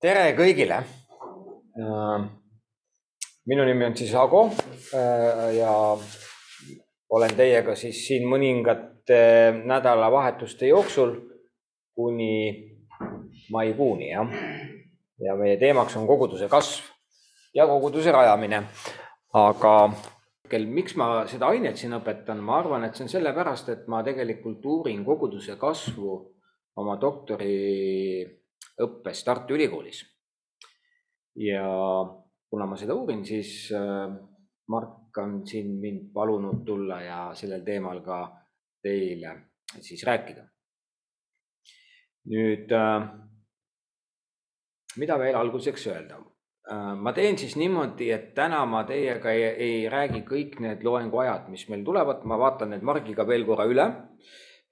tere 0.00 0.30
kõigile. 0.32 0.80
minu 3.50 3.64
nimi 3.68 3.84
on 3.84 3.96
siis 3.96 4.14
Ago 4.16 4.46
äh, 4.96 5.50
ja 5.58 5.72
olen 7.10 7.34
teiega 7.36 7.74
siis 7.76 8.00
siin 8.06 8.24
mõningate 8.28 9.20
nädalavahetuste 9.64 10.70
jooksul 10.70 11.12
kuni 11.94 12.32
maikuuni 13.52 14.10
jah. 14.10 14.32
ja 15.20 15.36
meie 15.36 15.58
teemaks 15.60 15.96
on 15.96 16.06
koguduse 16.08 16.48
kasv 16.48 16.88
ja 17.54 17.66
koguduse 17.66 18.12
rajamine. 18.12 18.62
aga 19.34 19.74
miks 20.64 20.96
ma 20.96 21.26
seda 21.28 21.52
ainet 21.52 21.76
siin 21.76 21.92
õpetan, 22.00 22.40
ma 22.40 22.58
arvan, 22.58 22.84
et 22.84 22.96
see 22.96 23.04
on 23.04 23.12
sellepärast, 23.12 23.68
et 23.68 23.86
ma 23.86 24.02
tegelikult 24.02 24.64
uurin 24.64 25.04
koguduse 25.04 25.56
kasvu 25.60 26.16
oma 26.76 26.96
doktoriõppes 28.80 29.24
Tartu 29.24 29.54
Ülikoolis. 29.54 30.04
ja 31.36 31.64
kuna 32.50 32.66
ma 32.66 32.76
seda 32.76 32.94
uurin, 32.94 33.24
siis 33.24 33.70
äh, 33.72 34.10
Mark 34.68 35.16
on 35.18 35.46
siin 35.46 35.78
mind 35.80 36.12
palunud 36.14 36.64
tulla 36.66 37.00
ja 37.02 37.20
sellel 37.34 37.62
teemal 37.64 38.00
ka 38.02 38.36
teile 38.82 39.36
siis 39.80 40.02
rääkida. 40.06 40.44
nüüd, 42.30 42.72
äh, 42.72 43.08
mida 44.96 45.18
veel 45.18 45.36
alguseks 45.36 45.86
öelda? 45.86 46.18
Äh, 46.70 46.94
ma 46.96 47.12
teen 47.12 47.38
siis 47.38 47.56
niimoodi, 47.56 48.10
et 48.10 48.34
täna 48.34 48.64
ma 48.66 48.84
teiega 48.84 49.30
ei, 49.30 49.44
ei 49.44 49.88
räägi 49.88 50.22
kõik 50.22 50.60
need 50.60 50.82
loenguajad, 50.84 51.48
mis 51.48 51.68
meil 51.68 51.84
tulevad, 51.84 52.24
ma 52.24 52.38
vaatan 52.38 52.70
need 52.70 52.82
Margiga 52.82 53.26
veel 53.26 53.46
korra 53.46 53.66
üle, 53.70 53.86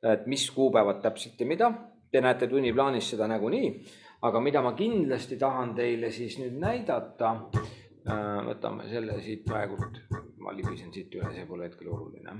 et 0.02 0.26
mis 0.26 0.50
kuupäevad 0.50 1.00
täpselt 1.02 1.40
ja 1.40 1.46
mida. 1.46 1.72
Te 2.10 2.22
näete 2.24 2.48
tunniplaanis 2.48 3.10
seda 3.12 3.26
nagunii, 3.28 3.72
aga 4.24 4.40
mida 4.40 4.62
ma 4.64 4.72
kindlasti 4.76 5.36
tahan 5.38 5.74
teile 5.76 6.10
siis 6.12 6.38
nüüd 6.40 6.56
näidata, 6.62 7.34
äh, 8.08 8.38
võtame 8.48 8.88
selle 8.88 9.18
siit 9.22 9.44
praegult, 9.44 10.00
ma 10.40 10.54
libisen 10.56 10.92
siit 10.94 11.12
üle, 11.14 11.32
see 11.34 11.44
pole 11.46 11.68
hetkel 11.68 11.92
oluline. 11.92 12.38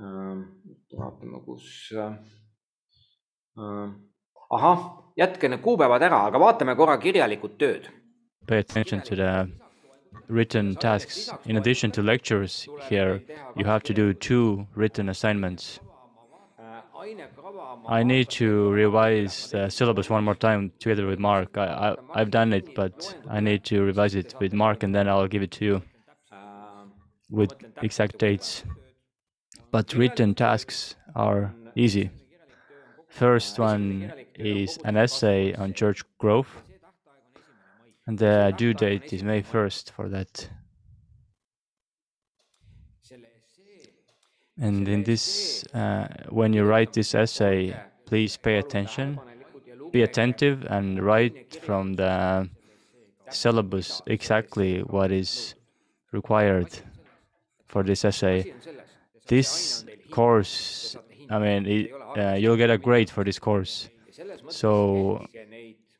Äh, 0.00 0.32
vaatame, 0.96 1.42
kus. 1.44 1.92
ahah, 4.50 4.80
jätke 5.16 5.48
need 5.48 5.62
kuupäevad 5.64 6.02
ära, 6.02 6.26
aga 6.30 6.40
vaatame 6.40 6.74
korra 6.76 6.98
kirjalikud 7.00 7.56
tööd 7.60 7.92
pay 8.46 8.58
attention 8.58 9.00
to 9.02 9.16
the 9.16 9.50
written 10.28 10.76
tasks. 10.76 11.30
In 11.46 11.56
addition 11.56 11.90
to 11.92 12.02
lectures 12.02 12.68
here, 12.88 13.22
you 13.56 13.64
have 13.64 13.82
to 13.84 13.94
do 13.94 14.14
two 14.14 14.66
written 14.74 15.08
assignments. 15.08 15.80
I 17.88 18.02
need 18.02 18.28
to 18.30 18.70
revise 18.70 19.50
the 19.50 19.68
syllabus 19.68 20.10
one 20.10 20.24
more 20.24 20.34
time 20.34 20.72
together 20.78 21.06
with 21.06 21.18
Mark. 21.18 21.56
I, 21.56 21.96
I, 22.14 22.18
have 22.18 22.30
done 22.30 22.52
it, 22.52 22.74
but 22.74 23.16
I 23.28 23.40
need 23.40 23.64
to 23.64 23.82
revise 23.82 24.14
it 24.14 24.34
with 24.40 24.52
Mark 24.52 24.82
and 24.82 24.94
then 24.94 25.08
I'll 25.08 25.28
give 25.28 25.42
it 25.42 25.52
to 25.52 25.64
you 25.64 25.82
with 27.30 27.52
exact 27.82 28.18
dates. 28.18 28.64
But 29.70 29.94
written 29.94 30.34
tasks 30.34 30.96
are 31.14 31.54
easy. 31.74 32.10
First 33.08 33.58
one 33.58 34.12
is 34.34 34.78
an 34.84 34.96
essay 34.96 35.54
on 35.54 35.72
church 35.72 36.02
growth. 36.18 36.62
And 38.06 38.18
the 38.18 38.54
due 38.56 38.74
date 38.74 39.12
is 39.12 39.22
May 39.22 39.42
1st 39.42 39.90
for 39.90 40.08
that. 40.08 40.48
And 44.58 44.88
in 44.88 45.04
this, 45.04 45.64
uh, 45.74 46.08
when 46.30 46.52
you 46.52 46.64
write 46.64 46.92
this 46.92 47.14
essay, 47.14 47.76
please 48.06 48.36
pay 48.36 48.56
attention, 48.58 49.20
be 49.90 50.02
attentive, 50.02 50.64
and 50.68 51.02
write 51.02 51.60
from 51.62 51.94
the 51.94 52.48
syllabus 53.30 54.00
exactly 54.06 54.80
what 54.80 55.12
is 55.12 55.54
required 56.12 56.70
for 57.66 57.82
this 57.82 58.04
essay. 58.04 58.54
This 59.26 59.84
course, 60.10 60.96
I 61.28 61.38
mean, 61.38 61.66
it, 61.66 61.92
uh, 62.16 62.34
you'll 62.34 62.56
get 62.56 62.70
a 62.70 62.78
grade 62.78 63.10
for 63.10 63.24
this 63.24 63.38
course. 63.38 63.90
So 64.48 65.26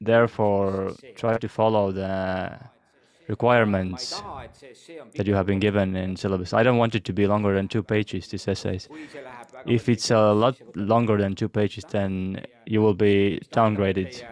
Therefore, 0.01 0.93
try 1.15 1.39
to 1.39 1.49
follow 1.49 1.91
the 1.91 2.59
requirements 3.29 4.23
that 5.17 5.27
you 5.27 5.35
have 5.35 5.47
been 5.47 5.59
given 5.59 5.97
in 5.97 6.17
syllabus. 6.17 6.53
I 6.53 6.63
don't 6.63 6.79
want 6.79 6.95
it 6.95 7.05
to 7.05 7.13
be 7.13 7.27
longer 7.27 7.55
than 7.55 7.69
two 7.69 7.83
pages, 7.83 8.29
these 8.29 8.47
essays. 8.49 8.89
If 9.67 9.89
it's 9.89 10.11
a 10.11 10.33
lot 10.33 10.57
longer 10.75 11.17
than 11.19 11.35
two 11.35 11.49
pages, 11.49 11.85
then 11.91 12.45
you 12.67 12.83
will 12.83 12.95
be 12.95 13.41
downgraded 13.53 14.23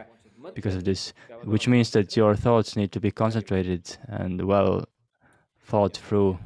because 0.55 0.75
of 0.75 0.85
this, 0.85 1.13
which 1.45 1.67
means 1.67 1.91
that 1.91 2.17
your 2.17 2.37
thoughts 2.37 2.77
need 2.77 2.93
to 2.93 3.01
be 3.01 3.11
concentrated 3.11 3.97
and 4.07 4.43
well 4.45 4.85
thought 5.65 5.97
through. 5.97 6.39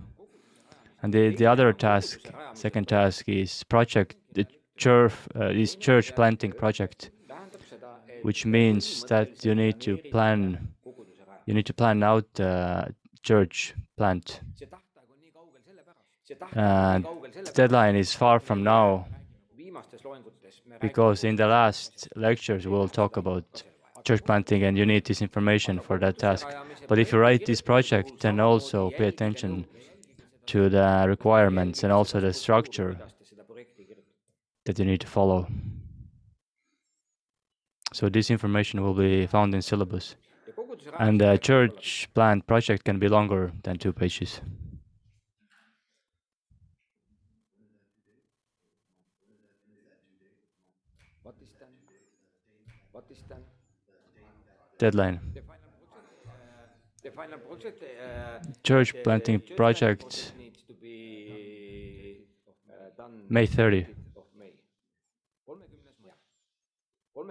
And 1.03 1.13
the, 1.13 1.35
the 1.35 1.47
other 1.47 1.73
task, 1.73 2.21
second 2.55 2.89
task, 2.89 3.29
is 3.29 3.63
project, 3.65 4.17
the 4.33 4.47
church, 4.77 5.13
uh, 5.35 5.53
church 5.79 6.15
planting 6.15 6.53
project 6.53 7.11
which 8.23 8.45
means 8.45 9.05
that 9.05 9.45
you 9.45 9.55
need 9.55 9.81
to 9.81 9.97
plan 9.97 10.69
you 11.49 11.55
need 11.55 11.65
to 11.65 11.73
plan 11.73 12.03
out 12.03 12.27
the 12.35 12.95
church 13.23 13.75
plant. 13.97 14.41
And 16.53 17.07
the 17.47 17.53
deadline 17.55 17.97
is 17.97 18.13
far 18.15 18.39
from 18.39 18.63
now 18.63 19.07
because 20.79 21.25
in 21.25 21.37
the 21.37 21.47
last 21.47 22.07
lectures 22.17 22.67
we'll 22.67 22.91
talk 22.91 23.17
about 23.17 23.63
church 24.05 24.23
planting 24.25 24.65
and 24.65 24.77
you 24.77 24.85
need 24.85 25.07
this 25.07 25.23
information 25.23 25.81
for 25.81 25.99
that 25.99 26.19
task. 26.19 26.47
But 26.87 26.99
if 26.99 27.13
you 27.13 27.19
write 27.19 27.47
this 27.47 27.63
project, 27.63 28.21
then 28.21 28.41
also 28.41 28.91
pay 28.91 29.09
attention 29.09 29.65
to 30.49 30.69
the 30.69 31.07
requirements 31.09 31.83
and 31.83 31.91
also 31.91 32.21
the 32.21 32.35
structure 32.35 32.95
that 34.67 34.79
you 34.79 34.85
need 34.85 35.01
to 35.01 35.07
follow. 35.07 35.49
So 37.95 38.11
this 38.11 38.31
information 38.31 38.83
will 38.83 38.93
be 38.93 39.27
found 39.27 39.55
in 39.55 39.63
syllabus. 39.63 40.15
And 40.99 41.21
the 41.21 41.37
church 41.37 42.09
plant 42.15 42.47
project 42.47 42.85
can 42.85 42.99
be 42.99 43.09
longer 43.09 43.53
than 43.63 43.79
two 43.79 43.93
pages. 43.93 44.41
Deadline. 54.79 55.21
Church 58.63 58.95
planting 59.03 59.41
project 59.57 60.33
May 63.29 63.47
30. 63.47 63.87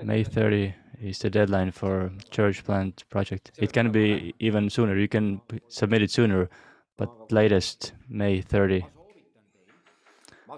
May 0.03 0.23
30 0.23 0.75
is 1.01 1.19
the 1.19 1.29
deadline 1.29 1.71
for 1.71 2.11
church 2.31 2.63
plant 2.63 3.03
project. 3.09 3.51
It 3.57 3.73
can 3.73 3.91
be 3.91 4.33
even 4.39 4.69
sooner. 4.69 4.97
You 4.97 5.07
can 5.07 5.41
submit 5.67 6.01
it 6.01 6.11
sooner, 6.11 6.49
but 6.97 7.31
latest 7.31 7.93
May 8.09 8.41
30. 8.41 8.85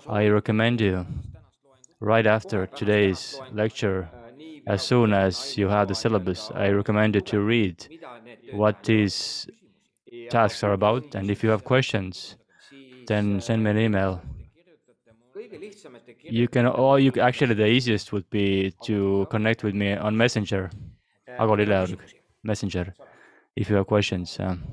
I 0.07 0.27
recommend 0.27 0.81
you 0.81 1.05
right 1.99 2.25
after 2.25 2.65
today's 2.67 3.39
lecture, 3.51 4.09
as 4.67 4.81
soon 4.83 5.13
as 5.13 5.57
you 5.57 5.67
have 5.67 5.87
the 5.87 5.95
syllabus, 5.95 6.51
I 6.53 6.69
recommend 6.69 7.15
you 7.15 7.21
to 7.21 7.41
read 7.41 7.87
what 8.51 8.83
these 8.83 9.47
tasks 10.29 10.63
are 10.63 10.73
about. 10.73 11.15
And 11.15 11.29
if 11.29 11.43
you 11.43 11.49
have 11.49 11.63
questions, 11.63 12.37
then 13.07 13.41
send 13.41 13.63
me 13.63 13.71
an 13.71 13.77
email 13.77 14.21
you 16.31 16.47
can, 16.47 16.65
or 16.67 16.99
you 16.99 17.11
actually 17.21 17.55
the 17.55 17.67
easiest 17.67 18.11
would 18.13 18.29
be 18.29 18.73
to 18.83 19.27
connect 19.29 19.63
with 19.63 19.75
me 19.75 19.93
on 19.93 20.15
Messenger, 20.15 20.69
Messenger, 22.43 22.93
if 23.55 23.69
you 23.69 23.75
have 23.75 23.87
questions. 23.87 24.37
Um, 24.39 24.63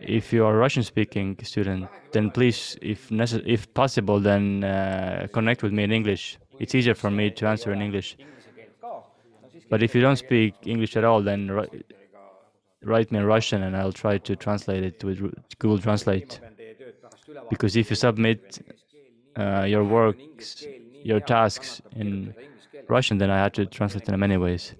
if 0.00 0.32
you 0.32 0.44
are 0.44 0.56
Russian-speaking 0.56 1.38
student, 1.42 1.88
then 2.12 2.30
please, 2.30 2.76
if 2.80 3.10
if 3.10 3.72
possible, 3.74 4.20
then 4.20 4.64
uh, 4.64 5.26
connect 5.32 5.62
with 5.62 5.72
me 5.72 5.82
in 5.84 5.92
English. 5.92 6.38
It's 6.58 6.74
easier 6.74 6.94
for 6.94 7.10
me 7.10 7.30
to 7.30 7.46
answer 7.46 7.72
in 7.72 7.82
English. 7.82 8.16
But 9.70 9.82
if 9.82 9.94
you 9.94 10.00
don't 10.00 10.16
speak 10.16 10.54
English 10.64 10.96
at 10.96 11.04
all, 11.04 11.22
then 11.22 11.50
write 12.82 13.12
me 13.12 13.18
in 13.18 13.24
Russian 13.24 13.62
and 13.62 13.76
I'll 13.76 13.92
try 13.92 14.18
to 14.18 14.36
translate 14.36 14.84
it 14.84 15.04
with 15.04 15.18
Google 15.58 15.78
Translate. 15.78 16.40
Because 17.50 17.76
if 17.76 17.90
you 17.90 17.96
submit 17.96 18.60
uh, 19.36 19.64
your 19.64 19.84
works, 19.84 20.64
your 21.04 21.20
tasks 21.20 21.80
in 21.96 22.34
Russian, 22.88 23.18
then 23.18 23.30
I 23.30 23.38
have 23.38 23.52
to 23.52 23.66
translate 23.66 24.04
them 24.04 24.14
in 24.14 24.20
many 24.20 24.36
ways. 24.36 24.74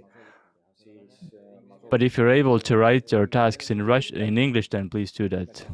But 1.91 2.03
if 2.03 2.19
you're 2.19 2.31
able 2.31 2.59
to 2.61 2.77
write 2.77 3.11
your 3.13 3.27
tasks 3.27 3.71
in 3.71 3.83
Russian, 3.83 4.19
in 4.19 4.37
English, 4.37 4.69
then 4.71 4.91
please 4.91 5.11
do 5.13 5.29
that. 5.31 5.67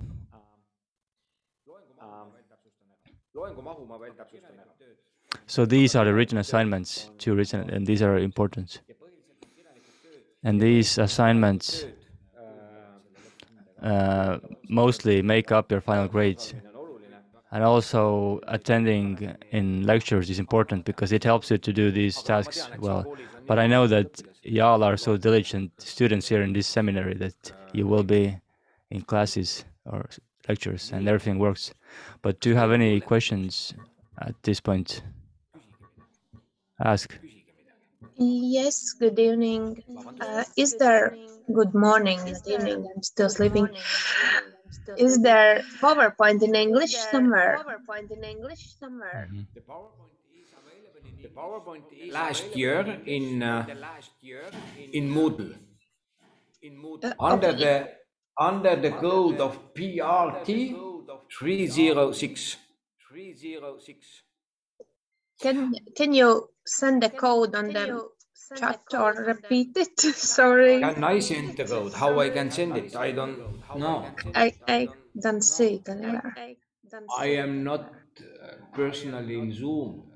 So 5.46 5.66
these 5.66 5.94
are 5.94 6.04
the 6.04 6.14
written 6.14 6.38
assignments, 6.38 7.10
two 7.18 7.34
written, 7.34 7.68
and 7.70 7.86
these 7.86 8.02
are 8.02 8.16
important. 8.18 8.80
And 10.44 10.60
these 10.60 10.98
assignments 10.98 11.86
uh, 13.82 14.38
mostly 14.68 15.22
make 15.22 15.50
up 15.50 15.70
your 15.70 15.80
final 15.80 16.06
grades. 16.06 16.54
And 17.50 17.62
also 17.62 18.40
attending 18.48 19.34
in 19.52 19.86
lectures 19.86 20.28
is 20.28 20.38
important 20.38 20.84
because 20.84 21.12
it 21.12 21.24
helps 21.24 21.50
you 21.50 21.58
to 21.58 21.72
do 21.72 21.90
these 21.90 22.22
tasks 22.22 22.68
well. 22.78 23.16
But 23.46 23.58
I 23.58 23.66
know 23.66 23.86
that 23.86 24.22
y'all 24.42 24.82
are 24.82 24.96
so 24.96 25.16
diligent 25.16 25.70
students 25.80 26.28
here 26.28 26.42
in 26.42 26.52
this 26.52 26.66
seminary 26.66 27.14
that 27.14 27.52
you 27.72 27.86
will 27.86 28.02
be 28.02 28.36
in 28.90 29.02
classes 29.02 29.64
or 29.86 30.08
lectures 30.48 30.90
and 30.92 31.08
everything 31.08 31.38
works. 31.38 31.72
But 32.22 32.40
do 32.40 32.50
you 32.50 32.56
have 32.56 32.72
any 32.72 33.00
questions 33.00 33.74
at 34.18 34.34
this 34.42 34.60
point? 34.60 35.02
Ask. 36.80 37.16
Yes, 38.16 38.92
good 38.98 39.18
evening. 39.18 39.82
Uh, 40.20 40.44
is 40.56 40.76
there, 40.76 41.16
good 41.52 41.74
morning, 41.74 42.18
good 42.24 42.46
evening, 42.46 42.86
I'm 42.94 43.02
still 43.02 43.28
sleeping. 43.28 43.68
Is 44.96 45.20
there 45.22 45.62
PowerPoint 45.82 46.42
in 46.42 46.54
English 46.54 46.94
somewhere? 46.94 47.64
PowerPoint 47.66 48.10
in 48.10 48.24
English 48.24 48.76
somewhere. 48.78 49.28
Mhm. 49.32 49.46
The 51.22 51.28
PowerPoint 51.28 51.92
is 51.92 52.12
last 52.12 52.54
year 52.56 52.80
in 53.06 53.42
uh, 53.42 53.66
in 54.92 55.08
Moodle. 55.08 55.54
Uh, 57.02 57.12
Under 57.20 57.48
okay. 57.48 57.58
the 57.64 57.90
under 58.38 58.76
the 58.76 58.90
code 58.90 59.40
of 59.40 59.74
PRT 59.74 60.74
306. 61.30 62.56
306. 63.08 64.22
Can, 65.40 65.74
can 65.96 66.12
you 66.12 66.50
send 66.66 67.02
the 67.02 67.10
code 67.10 67.54
on 67.54 67.68
the 67.68 68.08
chat 68.56 68.82
or 68.94 69.12
repeat 69.12 69.76
it? 69.76 70.00
Sorry, 70.36 70.80
Can 70.80 71.04
I 71.04 71.18
send 71.18 71.56
the 71.56 71.64
code? 71.64 71.92
How 71.92 72.18
I 72.20 72.30
can 72.30 72.50
send 72.50 72.76
it? 72.76 72.96
I 72.96 73.12
don't 73.12 73.38
know. 73.76 74.06
I, 74.34 74.54
I 74.66 74.88
don't 75.20 75.42
see 75.42 75.74
it 75.74 75.88
anywhere. 75.88 76.34
I 77.18 77.26
am 77.26 77.64
not 77.64 77.80
uh, 77.80 78.56
personally 78.72 79.38
in 79.38 79.52
Zoom. 79.52 80.10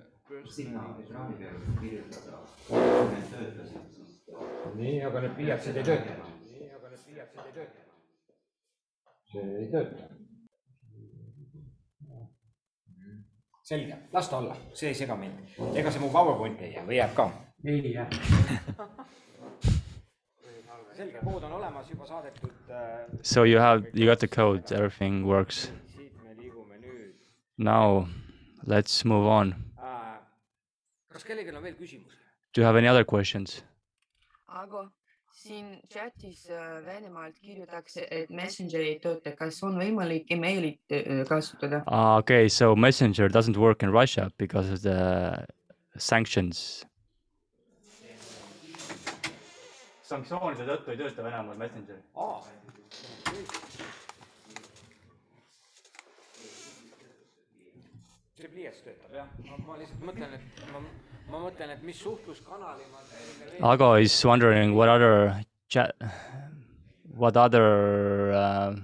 nii, 4.79 5.01
aga 5.06 5.21
need 5.21 5.35
pliiatsid 5.37 5.77
ei. 5.77 5.85
nii, 6.51 6.71
aga 6.77 6.81
need 6.91 6.99
pliiatsid 6.99 7.49
ei 7.49 7.56
tööta. 7.59 7.77
see 9.33 9.47
ei 9.62 9.69
tööta. 9.73 10.09
selge, 13.69 13.97
las 14.12 14.29
ta 14.31 14.38
olla, 14.38 14.56
see 14.73 14.88
ei 14.88 14.94
sega 14.97 15.17
mind. 15.17 15.38
ega 15.76 15.91
see 15.93 16.00
mu 16.00 16.09
PowerPoint 16.12 16.61
ei 16.65 16.73
jää 16.76 16.87
või 16.88 16.97
jääb 16.97 17.15
ka? 17.17 17.26
ei 17.69 17.93
jää. 17.93 18.06
selge, 20.99 21.20
kood 21.25 21.43
on 21.47 21.53
olemas, 21.59 21.91
juba 21.91 22.06
saadetud 22.09 22.70
äh,. 22.70 23.19
So 23.23 23.44
you 23.44 23.61
have 23.61 23.85
you 23.94 24.09
got 24.09 24.19
the 24.25 24.29
code, 24.29 24.73
everything 24.75 25.26
works. 25.26 25.69
siit 25.94 26.17
me 26.25 26.35
liigume 26.38 26.79
nüüd 26.81 27.15
Now 27.59 28.06
let's 28.67 29.05
move 29.05 29.29
on. 29.29 29.55
äh,. 29.76 30.17
kas 31.12 31.25
kellelgi 31.25 31.53
on 31.56 31.62
veel 31.62 31.76
küsimusi? 31.76 32.17
Do 32.55 32.62
you 32.62 32.67
have 32.67 32.79
any 32.79 32.88
other 32.88 33.05
questions? 33.05 33.62
Ago, 34.49 34.88
siin 35.49 35.69
chatis 35.93 36.45
äh, 36.50 36.85
Venemaalt 36.87 37.39
kirjutatakse, 37.41 38.05
et 38.11 38.31
Messenger 38.31 38.85
ei 38.85 38.99
tööta, 39.03 39.33
kas 39.39 39.62
on 39.67 39.79
võimalik 39.81 40.29
emailit 40.35 40.93
äh, 40.93 41.23
kasutada? 41.29 41.83
Ah, 41.87 42.19
okay, 42.21 42.49
so 42.49 42.75
Messenger 42.77 43.29
doesn't 43.33 43.56
work 43.56 43.83
in 43.83 43.93
Russia 43.95 44.31
because 44.39 44.73
of 44.73 44.83
the 44.83 44.99
sanctions. 45.97 46.85
sanktsioonide 50.09 50.65
tõttu 50.65 50.95
ei 50.95 50.97
tööta 50.97 51.25
Venemaal 51.25 51.59
Messenger. 51.61 51.99
aa. 52.17 52.41
see 58.39 58.49
pliiats 58.49 58.81
töötab 58.87 59.17
jah, 59.19 59.31
ma 59.67 59.77
lihtsalt 59.81 60.05
mõtlen, 60.09 60.37
et 60.39 60.61
ma, 60.73 60.81
ma 61.31 61.39
mõtlen, 61.43 61.71
et 61.75 61.83
mis 61.85 61.99
suhtluskanali 62.01 62.87
ma 62.93 63.03
teile 63.11 63.51
veel 63.53 63.71
Ago 63.73 63.95
is 63.95 64.25
wondering 64.25 64.75
what 64.75 64.89
other 64.89 65.45
chat, 65.69 65.95
what 67.15 67.37
other 67.37 68.33
uh, 68.33 68.75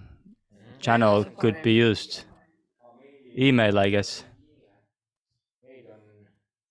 channel 0.81 1.25
could 1.39 1.63
be 1.63 1.73
used. 1.73 2.25
Email, 3.39 3.79
I 3.79 3.89
guess. 3.91 4.25
meil 5.65 5.87
on 5.91 6.01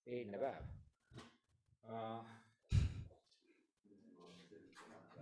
eilne 0.06 0.38
päev 0.38 0.60
uh,. 1.90 2.22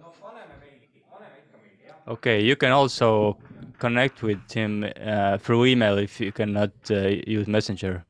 no 0.00 0.12
paneme 0.20 0.54
meili, 0.60 1.02
paneme 1.10 1.36
ikka 1.40 1.58
meili 1.64 1.88
jah. 1.88 1.96
Okay, 2.06 2.40
you 2.42 2.56
can 2.56 2.72
also 2.72 3.38
connect 3.78 4.22
with 4.22 4.42
him 4.52 4.84
uh, 4.84 5.38
through 5.38 5.66
email 5.66 5.98
if 5.98 6.20
you 6.20 6.32
cannot 6.32 6.70
uh, 6.90 7.08
use 7.26 7.48
Messenger. 7.48 8.04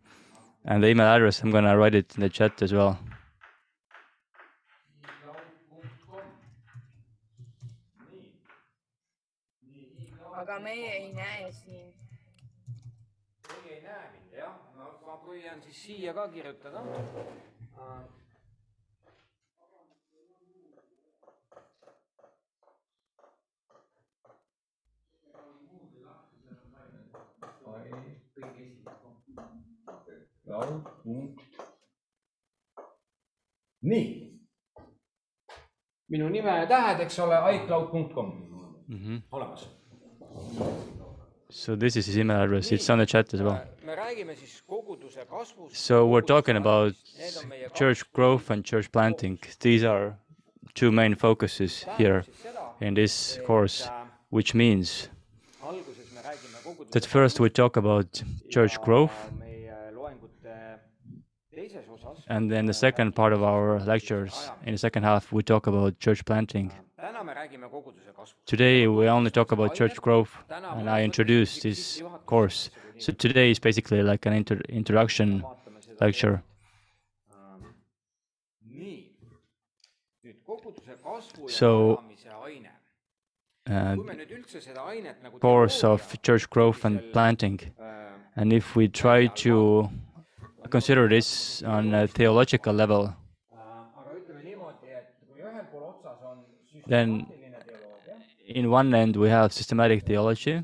And 0.64 0.82
the 0.82 0.88
email 0.88 1.06
address, 1.06 1.42
I'm 1.42 1.50
gonna 1.50 1.76
write 1.76 1.94
it 1.94 2.12
in 2.14 2.20
the 2.22 2.28
chat 2.28 2.62
as 2.62 2.72
well. 2.72 2.98
aga 10.42 10.58
meie 10.58 10.88
ei 10.92 11.12
näe 11.14 11.52
siin. 11.52 11.92
Teie 13.46 13.74
ei 13.76 13.82
näe 13.82 14.06
mind 14.14 14.32
jah, 14.34 14.56
ma, 14.76 14.88
ma 15.06 15.14
püüan 15.22 15.62
siis 15.62 15.84
siia 15.84 16.14
ka 16.16 16.24
kirjutada 16.32 16.82
uh,. 30.56 30.82
nii. 33.82 34.32
minu 36.08 36.28
nime 36.28 36.50
ja 36.50 36.66
tähed, 36.66 37.00
eks 37.00 37.18
ole, 37.18 37.38
iCloud.com 37.54 38.32
hmm 38.88 39.22
olemas. 39.32 39.68
So 41.50 41.76
this 41.76 41.96
is 41.96 42.06
his 42.06 42.16
email 42.16 42.42
address. 42.42 42.72
It's 42.72 42.88
on 42.90 42.98
the 42.98 43.06
chat 43.06 43.34
as 43.34 43.42
well. 43.42 43.60
me 43.84 43.94
räägime 43.94 44.36
siis 44.36 44.62
koguduse 44.66 45.24
kasvust. 45.24 45.76
So 45.76 46.06
we're 46.06 46.26
talking 46.26 46.56
about 46.56 46.94
church 47.74 48.04
growth 48.12 48.50
and 48.50 48.64
church 48.64 48.90
planting. 48.92 49.38
These 49.60 49.88
are 49.88 50.14
two 50.74 50.90
main 50.92 51.14
focuses 51.14 51.86
here 51.98 52.24
in 52.80 52.94
this 52.94 53.38
course, 53.46 53.90
which 54.30 54.54
means 54.54 55.10
alguses 55.60 56.12
me 56.12 56.20
räägime 56.22 56.58
koguduse 56.64 56.90
that 56.90 57.06
first 57.06 57.40
we 57.40 57.50
talk 57.50 57.76
about 57.76 58.22
church 58.50 58.80
growth, 58.80 59.12
and 62.32 62.50
then 62.50 62.64
the 62.66 62.72
second 62.86 63.14
part 63.14 63.32
of 63.32 63.42
our 63.42 63.78
lectures 63.80 64.50
in 64.66 64.72
the 64.72 64.78
second 64.78 65.02
half 65.02 65.32
we 65.32 65.42
talk 65.42 65.66
about 65.66 65.98
church 65.98 66.24
planting. 66.24 66.72
Today 68.46 68.86
we 68.86 69.06
only 69.08 69.30
talk 69.30 69.52
about 69.52 69.74
church 69.74 69.96
growth, 70.00 70.32
and 70.78 70.88
I 70.88 71.02
introduced 71.04 71.62
this 71.62 72.02
course. 72.26 72.70
So 72.98 73.12
today 73.12 73.50
is 73.50 73.58
basically 73.58 74.02
like 74.02 74.24
an 74.26 74.32
inter- 74.32 74.66
introduction. 74.68 75.44
lecture. 76.00 76.42
So- 81.48 82.02
Uh, 83.64 83.96
course 85.40 85.84
of 85.84 86.00
church 86.22 86.50
growth 86.50 86.84
and 86.84 87.00
planting. 87.12 87.60
And 88.34 88.52
if 88.52 88.74
we 88.74 88.88
try 88.88 89.28
to 89.44 89.88
consider 90.70 91.08
this 91.08 91.62
on 91.62 91.94
a 91.94 92.06
theological 92.06 92.72
level, 92.72 93.14
Then- 96.86 97.26
in 98.46 98.70
one 98.70 98.94
end 98.94 99.16
we 99.16 99.28
have 99.28 99.52
systematic 99.52 100.04
theology 100.04 100.62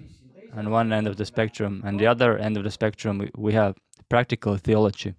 on 0.53 0.71
one 0.71 0.93
end 0.93 1.07
of 1.07 1.17
the 1.17 1.25
spectrum, 1.25 1.83
and 1.85 1.99
the 1.99 2.07
other 2.07 2.39
end 2.39 2.57
of 2.57 2.65
the 2.65 2.71
spectrum 2.71 3.19
we- 3.37 3.53
have 3.55 3.75
practical 4.09 4.57
theology. 4.57 5.15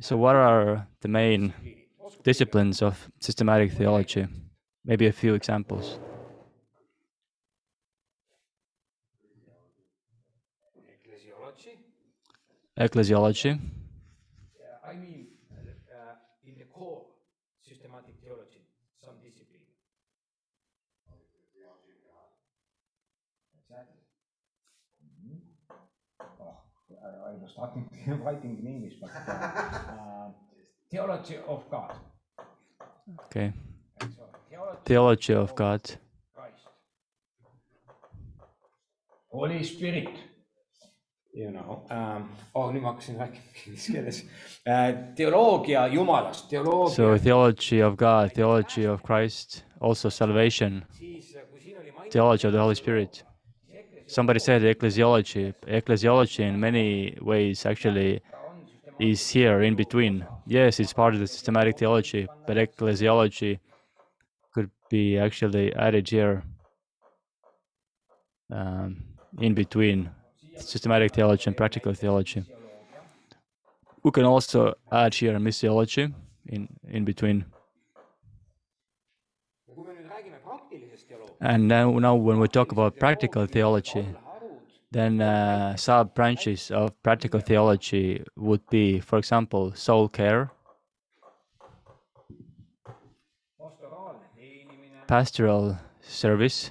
So, 0.00 0.16
what 0.16 0.36
are 0.36 0.86
the 1.00 1.08
main 1.08 1.52
disciplines 2.22 2.82
of 2.82 3.08
systematic 3.20 3.72
theology? 3.72 4.26
Maybe 4.84 5.06
a 5.06 5.12
few 5.12 5.34
examples. 5.34 5.98
ecclesiology, 10.86 11.74
Ecclesiology, 12.78 13.58
I 14.86 14.94
mean 14.94 15.26
uh, 15.90 16.14
in 16.46 16.54
the 16.58 16.64
core 16.66 17.06
systematic 17.60 18.14
theology, 18.22 18.62
some 19.04 19.14
discipline. 19.20 19.62
Oh, 26.40 26.58
I 27.26 27.32
was 27.42 27.50
starting 27.52 27.88
writing 28.24 28.58
in 28.60 28.66
English, 28.66 28.94
but 29.00 29.10
uh, 29.10 30.28
theology 30.90 31.36
of 31.48 31.68
God. 31.70 31.94
Okay. 33.24 33.52
So 34.00 34.06
theology 34.48 34.80
Theology 34.84 35.34
of 35.34 35.54
God. 35.56 35.82
Christ. 36.34 36.62
Holy 39.30 39.64
Spirit. 39.64 40.27
You 41.38 41.52
know 41.52 41.82
um,, 41.90 42.24
oh 42.54 42.72
nüüd 42.74 42.82
ma 42.82 42.88
hakkasin 42.90 43.18
rääkima 43.20 43.52
inglise 43.54 43.92
keeles 43.92 44.16
uh,. 44.66 44.88
teoloogia 45.16 45.84
Jumalast, 45.86 46.48
teoloogia 46.50 46.94
So 46.94 47.18
theology 47.18 47.78
of 47.84 47.96
God, 47.96 48.32
theology 48.34 48.86
of 48.86 49.02
Christ, 49.02 49.62
also 49.80 50.08
salvation, 50.08 50.82
theology 52.10 52.48
of 52.48 52.52
the 52.52 52.58
Holy 52.58 52.74
Spirit. 52.74 53.22
Somebody 54.08 54.40
said 54.40 54.62
ecclesiology. 54.62 55.54
Ecclesiology 55.66 56.42
in 56.48 56.58
many 56.58 57.16
ways 57.20 57.64
actually 57.66 58.20
is 58.98 59.30
here 59.30 59.62
in 59.62 59.76
between. 59.76 60.26
Yes, 60.46 60.80
it's 60.80 60.92
part 60.92 61.14
of 61.14 61.20
the 61.20 61.28
systematic 61.28 61.78
theology, 61.78 62.26
but 62.48 62.56
ecclesiology 62.56 63.60
could 64.54 64.70
be 64.90 65.18
actually 65.18 65.72
added 65.74 66.08
here 66.08 66.42
um, 68.50 69.04
in 69.40 69.54
between 69.54 70.10
systematic 70.60 71.12
theology 71.12 71.44
and 71.48 71.56
practical 71.56 71.94
theology. 71.94 72.44
We 74.02 74.10
can 74.10 74.24
also 74.24 74.74
add 74.90 75.14
here 75.14 75.38
missiology 75.38 76.12
in, 76.46 76.68
in 76.88 77.04
between. 77.04 77.44
And 81.40 81.68
now, 81.68 81.90
now 81.98 82.14
when 82.14 82.38
we 82.38 82.48
talk 82.48 82.72
about 82.72 82.98
practical 82.98 83.46
theology, 83.46 84.06
then 84.90 85.20
uh, 85.20 85.76
sub 85.76 86.14
branches 86.14 86.70
of 86.70 87.00
practical 87.02 87.40
theology 87.40 88.24
would 88.36 88.68
be, 88.70 89.00
for 89.00 89.18
example, 89.18 89.72
soul 89.74 90.08
care, 90.08 90.50
pastoral 95.06 95.78
service, 96.00 96.70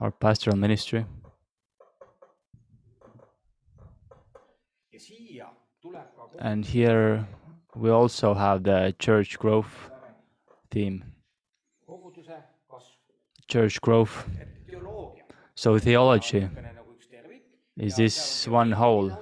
or 0.00 0.10
pastoral 0.10 0.56
ministry. 0.56 1.04
And 6.44 6.64
here 6.64 7.28
we 7.76 7.88
also 7.90 8.34
have 8.34 8.64
the 8.64 8.92
church 8.98 9.38
growth 9.38 9.90
theme, 10.72 11.04
church 13.46 13.80
growth. 13.80 14.26
So 15.54 15.78
theology 15.78 16.48
is 17.76 17.94
this 17.94 18.48
one 18.48 18.72
whole. 18.72 19.16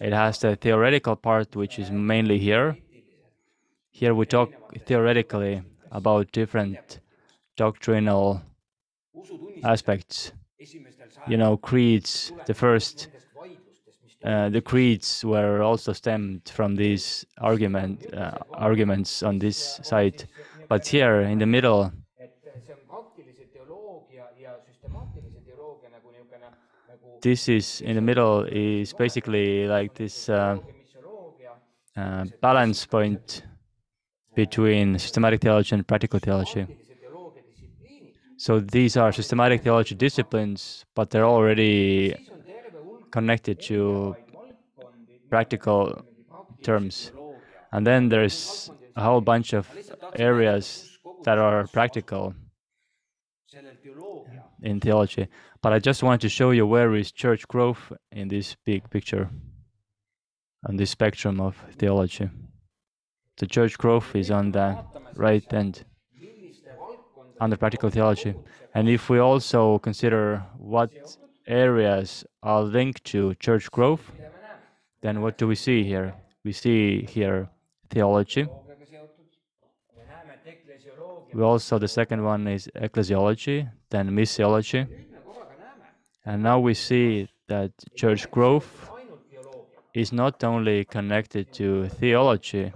It 0.00 0.12
has 0.12 0.38
the 0.38 0.54
theoretical 0.54 1.16
part, 1.16 1.56
which 1.56 1.80
is 1.80 1.90
mainly 1.90 2.38
here. 2.38 2.78
Here 3.90 4.14
we 4.14 4.24
talk 4.24 4.52
theoretically 4.86 5.62
about 5.90 6.30
different 6.30 7.00
doctrinal 7.56 8.42
aspects. 9.64 10.30
You 11.26 11.36
know, 11.36 11.56
creeds, 11.56 12.32
the 12.46 12.54
first, 12.54 13.08
uh, 14.24 14.48
the 14.48 14.62
creeds 14.62 15.22
were 15.22 15.62
also 15.62 15.92
stemmed 15.92 16.48
from 16.48 16.76
these 16.76 17.26
argument, 17.38 18.06
uh, 18.14 18.38
arguments 18.54 19.22
on 19.22 19.38
this 19.38 19.78
side. 19.82 20.24
But 20.66 20.86
here 20.86 21.20
in 21.20 21.38
the 21.38 21.46
middle, 21.46 21.92
this 27.20 27.48
is 27.48 27.80
in 27.82 27.96
the 27.96 28.00
middle 28.00 28.44
is 28.44 28.94
basically 28.94 29.66
like 29.66 29.94
this 29.94 30.28
uh, 30.28 30.56
uh, 31.96 32.24
balance 32.40 32.86
point 32.86 33.42
between 34.34 34.98
systematic 34.98 35.42
theology 35.42 35.74
and 35.74 35.86
practical 35.86 36.18
theology. 36.18 36.66
So 38.36 38.60
these 38.60 38.96
are 38.96 39.12
systematic 39.12 39.62
theology 39.62 39.94
disciplines, 39.94 40.84
but 40.94 41.10
they're 41.10 41.26
already 41.26 42.14
siis 42.14 42.30
on 42.30 42.42
terve 42.42 42.72
hulk 42.84 43.02
connected 43.14 43.56
to, 43.60 44.16
practical 45.30 46.04
terms. 46.62 47.12
And 47.72 47.86
then 47.86 48.08
there's 48.08 48.70
a 48.96 49.02
whole 49.06 49.20
bunch 49.20 49.54
of 49.54 49.64
areas 50.30 50.64
that 51.22 51.38
are 51.38 51.66
practical 51.68 52.34
in 54.62 54.80
theology. 54.80 55.28
But 55.62 55.72
I 55.72 55.78
just 55.78 56.02
wanted 56.02 56.22
to 56.22 56.28
show 56.28 56.50
you 56.50 56.66
where 56.66 56.94
is 57.00 57.12
church 57.12 57.46
growth 57.46 57.92
in 58.10 58.26
this 58.28 58.56
big 58.64 58.82
picture, 58.90 59.30
on 60.68 60.76
this 60.76 60.90
spectrum 60.90 61.40
of 61.40 61.54
theology. 61.78 62.28
The 63.36 63.46
church 63.46 63.78
growth 63.78 64.08
is 64.16 64.30
on 64.30 64.50
the 64.50 64.68
right 65.14 65.52
end, 65.52 65.84
under 67.40 67.56
practical 67.56 67.90
theology. 67.90 68.34
And 68.74 68.88
if 68.88 69.08
we 69.08 69.18
also 69.20 69.78
consider 69.78 70.42
what 70.58 70.90
areas 71.46 72.24
are 72.42 72.62
linked 72.62 73.04
to 73.04 73.34
church 73.36 73.70
growth, 73.70 74.12
then 75.02 75.20
what 75.20 75.38
do 75.38 75.46
we 75.46 75.54
see 75.54 75.84
here? 75.84 76.14
We 76.44 76.52
see 76.52 77.06
here 77.06 77.48
theology. 77.90 78.46
We 81.32 81.42
also, 81.42 81.78
the 81.78 81.88
second 81.88 82.22
one 82.22 82.46
is 82.46 82.70
ecclesiology, 82.76 83.70
then 83.90 84.10
missiology. 84.10 84.86
And 86.24 86.42
now 86.42 86.60
we 86.60 86.74
see 86.74 87.28
that 87.48 87.72
church 87.96 88.30
growth 88.30 88.90
is 89.92 90.12
not 90.12 90.42
only 90.42 90.84
connected 90.84 91.52
to 91.54 91.88
theology, 91.88 92.72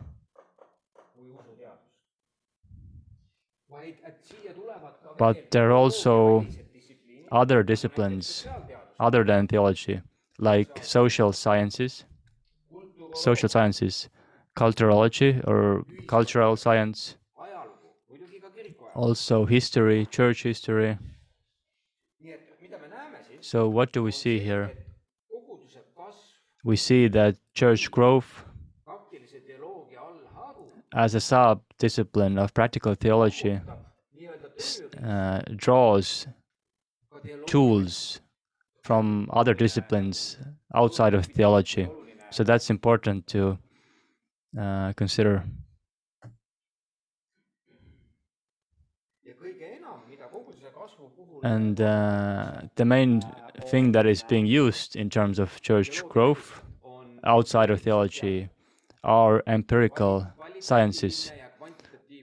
but 5.17 5.51
there 5.51 5.71
are 5.71 5.73
also 5.73 6.47
other 7.33 7.63
disciplines, 7.63 8.47
other 9.01 9.25
than 9.25 9.47
theology, 9.49 10.01
like 10.39 10.81
social 10.83 11.33
sciences, 11.33 12.05
social 13.15 13.49
sciences, 13.49 14.09
culturology 14.57 15.41
or 15.47 15.85
cultural 16.07 16.57
science, 16.57 17.17
also 18.95 19.47
history, 19.47 20.05
church 20.07 20.43
history. 20.43 20.99
So, 23.41 23.69
what 23.69 23.93
do 23.93 24.03
we 24.03 24.13
see 24.13 24.39
here? 24.39 24.73
We 26.63 26.77
see 26.77 27.09
that 27.09 27.37
church 27.53 27.91
growth 27.91 28.45
as 30.93 31.15
a 31.15 31.21
sub 31.21 31.63
discipline 31.79 32.39
of 32.39 32.53
practical 32.55 32.95
theology 32.95 33.61
uh, 35.03 35.41
draws 35.57 36.27
tools 37.47 38.21
from 38.83 39.29
other 39.33 39.55
disciplines 39.55 40.39
outside 40.75 41.15
of 41.15 41.27
theology. 41.27 41.89
So 42.31 42.45
that's 42.45 42.71
important 42.71 43.27
to 43.29 43.59
uh, 44.59 44.93
consider. 44.95 45.45
And 51.43 51.81
uh, 51.81 52.63
the 52.75 52.85
main 52.85 53.23
thing 53.63 53.93
that 53.93 54.07
is 54.07 54.23
being 54.23 54.47
used 54.47 54.97
in 54.97 55.11
terms 55.11 55.39
of 55.39 55.61
church 55.61 56.03
growth 56.09 56.63
outside 57.25 57.71
of 57.71 57.81
theology 57.83 58.49
are 59.05 59.43
empirical 59.47 60.27
sciences, 60.59 61.33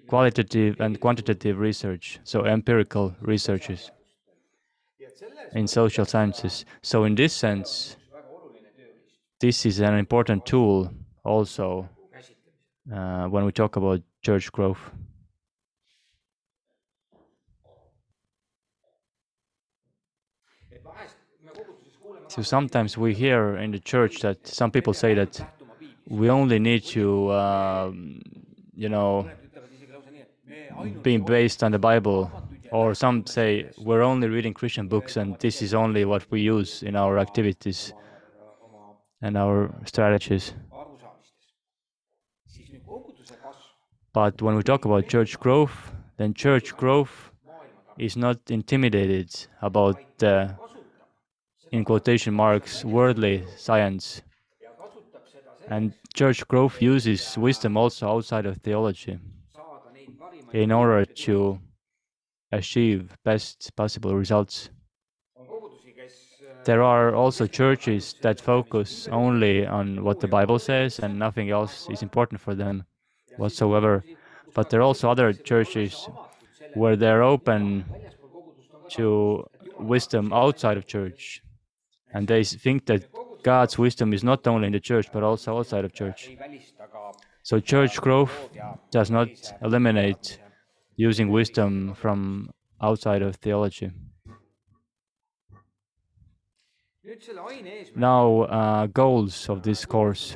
qualitative 0.07 0.79
and 0.79 0.99
quantitative 0.99 1.59
research, 1.59 2.19
so 2.23 2.43
empirical 2.45 3.15
researches 3.21 3.91
in 5.53 5.67
social 5.67 6.05
sciences. 6.05 6.65
So, 6.81 7.03
in 7.03 7.15
this 7.15 7.33
sense, 7.33 7.97
this 9.39 9.65
is 9.65 9.79
an 9.79 9.95
important 9.95 10.45
tool 10.45 10.91
also. 11.23 11.89
uh, 12.91 13.25
when 13.27 13.45
we 13.45 13.51
talk 13.51 13.75
about 13.75 14.01
church 14.21 14.51
growth. 14.51 14.79
So 22.27 22.41
sometimes 22.41 22.97
we 22.97 23.13
hear 23.13 23.55
in 23.57 23.71
the 23.71 23.79
church 23.79 24.19
that 24.19 24.45
some 24.45 24.69
people 24.69 24.93
say 24.93 25.13
that, 25.13 25.39
we 26.07 26.29
only 26.29 26.59
need 26.59 26.83
to, 26.83 27.31
um, 27.33 28.21
you 28.75 28.89
know, 28.89 29.25
mõned 29.25 29.47
ütlevad 29.47 29.71
isegi 29.73 29.87
lausa 29.89 30.11
nii, 30.11 30.21
et 30.21 30.29
me 30.45 30.59
ainult 30.69 30.99
be 31.01 31.15
based 31.17 31.63
on 31.63 31.71
the 31.71 31.79
Bible, 31.79 32.29
or 32.75 32.93
some 32.93 33.25
say 33.25 33.69
we're 33.77 34.01
only 34.01 34.27
reading 34.27 34.53
Christian 34.53 34.87
books 34.87 35.15
and 35.15 35.39
this 35.39 35.61
is 35.61 35.73
only 35.73 36.03
what 36.03 36.29
we 36.29 36.41
use 36.41 36.83
in 36.83 36.95
our 36.95 37.17
activities 37.17 37.93
and 39.21 39.37
our 39.37 39.73
strategies. 39.85 40.53
But 44.13 44.41
when 44.41 44.55
we 44.55 44.63
talk 44.63 44.85
about 44.85 45.07
church 45.07 45.39
growth, 45.39 45.91
then 46.17 46.33
church 46.33 46.75
growth 46.75 47.31
is 47.97 48.17
not 48.17 48.39
intimidated 48.49 49.29
about 49.61 49.97
the, 50.17 50.55
in 51.71 51.85
quotation 51.85 52.33
marks, 52.33 52.83
worldly 52.83 53.45
science. 53.57 54.21
And 55.69 55.93
church 56.13 56.47
growth 56.47 56.81
uses 56.81 57.37
wisdom 57.37 57.77
also 57.77 58.09
outside 58.09 58.45
of 58.45 58.57
theology 58.57 59.17
in 60.53 60.71
order 60.71 61.03
to 61.05 61.59
achieve 62.51 63.15
best 63.23 63.75
possible 63.75 64.15
results. 64.15 64.69
There 66.65 66.81
are 66.81 67.13
also 67.13 67.45
churches 67.45 68.15
that 68.21 68.41
focus 68.41 69.07
only 69.11 69.67
on 69.67 70.03
what 70.03 70.19
the 70.19 70.27
Bible 70.27 70.57
says 70.57 70.99
and 70.99 71.19
nothing 71.19 71.51
else 71.51 71.87
is 71.89 72.01
important 72.01 72.41
for 72.41 72.55
them 72.55 72.85
whatsoever. 73.37 74.03
But 74.55 74.69
there 74.69 74.79
are 74.79 74.83
also 74.83 75.11
other 75.11 75.31
churches 75.31 76.09
where 76.73 76.95
they're 76.95 77.21
open 77.21 77.85
to 78.89 79.45
wisdom 79.77 80.33
outside 80.33 80.77
of 80.77 80.87
church. 80.87 81.43
And 82.13 82.27
they 82.27 82.43
think 82.43 82.87
that 82.87 83.09
God's 83.43 83.77
wisdom 83.77 84.11
is 84.11 84.23
not 84.23 84.47
only 84.47 84.65
in 84.65 84.73
the 84.73 84.79
church 84.79 85.11
but 85.13 85.21
also 85.21 85.59
outside 85.59 85.85
of 85.85 85.93
church. 85.93 86.35
So 87.43 87.59
church 87.59 88.01
growth 88.01 88.49
does 88.89 89.11
not 89.11 89.29
eliminate 89.61 90.39
using 90.95 91.29
wisdom 91.29 91.93
from 91.93 92.49
outside 92.81 93.21
of 93.21 93.35
theology. 93.37 93.91
Now, 97.95 98.41
uh, 98.41 98.87
goals 98.87 99.49
of 99.49 99.61
this 99.63 99.85
course. 99.85 100.35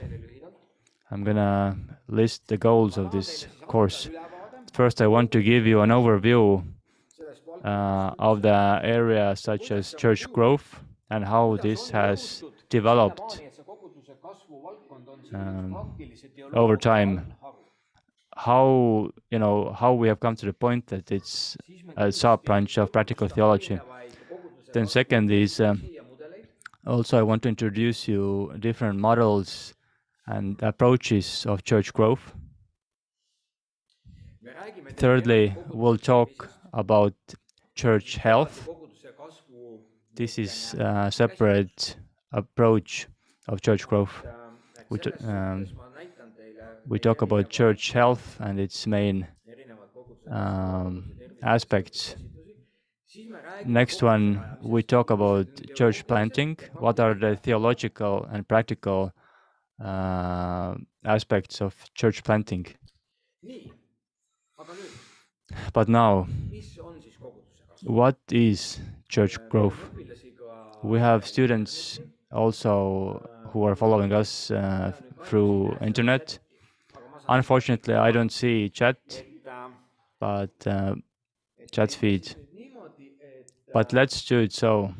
I'm 1.12 1.24
gonna 1.24 1.78
list 2.08 2.48
the 2.48 2.58
goals 2.58 2.98
of 2.98 3.12
this 3.12 3.48
course. 3.68 4.10
First, 4.74 5.02
I 5.02 5.08
want 5.08 5.32
to 5.32 5.42
give 5.42 5.66
you 5.66 5.82
an 5.82 5.90
overview 5.90 6.64
uh, 7.64 8.12
of 8.20 8.42
the 8.42 8.80
area 8.84 9.36
such 9.36 9.72
as 9.72 9.94
church 9.98 10.32
growth 10.32 10.80
and 11.10 11.26
how 11.26 11.58
this 11.58 11.90
has 11.90 12.44
developed 12.70 13.42
um, 15.34 15.76
over 16.54 16.78
time. 16.78 17.34
How 18.46 19.12
you 19.30 19.40
know 19.44 19.74
how 19.74 19.92
we 19.94 20.08
have 20.08 20.20
come 20.22 20.36
to 20.38 20.46
the 20.46 20.54
point 20.54 20.88
that 20.88 21.12
it's 21.12 21.58
a 21.98 22.10
sub 22.10 22.44
branch 22.46 22.78
of 22.78 22.90
practical 22.90 23.28
theology. 23.28 23.80
Then 24.72 24.88
second 24.88 25.30
is 25.30 25.60
um, 25.60 25.82
also 26.88 27.20
I 27.20 27.24
want 27.24 27.44
to 27.44 27.50
introduce 27.50 28.08
you 28.08 28.54
different 28.60 28.98
models 28.98 29.74
and 30.26 30.62
approaches 30.64 31.46
of 31.46 31.66
church 31.66 31.92
growth. 31.92 32.34
Thirdly, 34.94 35.54
we'll 35.68 35.98
talk 35.98 36.50
about 36.72 37.14
church 37.76 38.16
health. 38.16 38.70
This 40.16 40.40
is 40.40 40.76
a 40.76 41.12
separate 41.12 41.98
approach 42.32 43.08
of 43.50 43.62
church 43.62 43.86
growth. 43.86 44.14
We, 44.90 45.00
um, 45.28 45.68
we 46.86 47.00
talk 47.00 47.22
about 47.22 47.50
church 47.50 47.92
health 47.92 48.38
and 48.40 48.60
its 48.60 48.86
main 48.88 49.28
um, 50.30 51.12
aspects. 51.42 52.16
Next 53.64 54.02
one, 54.04 54.58
we 54.62 54.84
talk 54.84 55.10
about 55.10 55.48
church 55.74 56.06
planting. 56.08 56.58
What 56.78 57.00
are 57.00 57.14
the 57.14 57.36
theological 57.38 58.26
and 58.26 58.48
practical 58.48 59.14
uh, 59.84 60.76
aspects 61.06 61.62
of 61.62 61.76
church 61.96 62.24
planting? 62.24 62.68
But 65.74 65.90
now, 65.90 66.28
what 67.84 68.18
is 68.32 68.80
church 69.08 69.38
growth? 69.50 69.90
We 70.82 71.00
have 71.00 71.26
students 71.28 72.00
also 72.32 73.26
who 73.50 73.64
are 73.64 73.76
following 73.76 74.14
us 74.14 74.52
uh, 74.52 74.94
through 75.24 75.78
internet. 75.82 76.40
Unfortunately, 77.30 77.94
I 77.94 78.12
don't 78.12 78.32
see 78.32 78.70
chat, 78.70 78.98
but 80.20 80.50
uh, 80.66 80.96
chat 81.72 81.92
feed. 81.92 82.36
But 83.72 83.94
let's 83.94 84.26
do 84.26 84.40
it 84.40 84.52
so. 84.52 84.94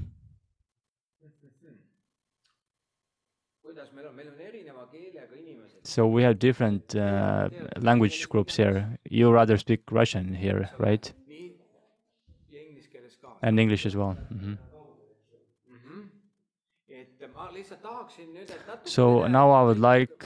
So 5.82 6.06
we 6.06 6.22
have 6.22 6.38
different 6.38 6.96
uh, 6.96 7.50
language 7.80 8.30
groups 8.30 8.58
here. 8.58 9.00
You 9.10 9.32
rather 9.32 9.58
speak 9.58 9.92
Russian 9.92 10.36
here, 10.36 10.70
right? 10.78 11.12
And 13.42 13.60
English 13.60 13.86
as 13.88 13.96
well. 13.96 14.18
Mm 14.32 14.40
-hmm. 14.40 14.58
So 18.84 19.28
now 19.28 19.52
I 19.52 19.64
would 19.64 19.80
like 19.80 20.26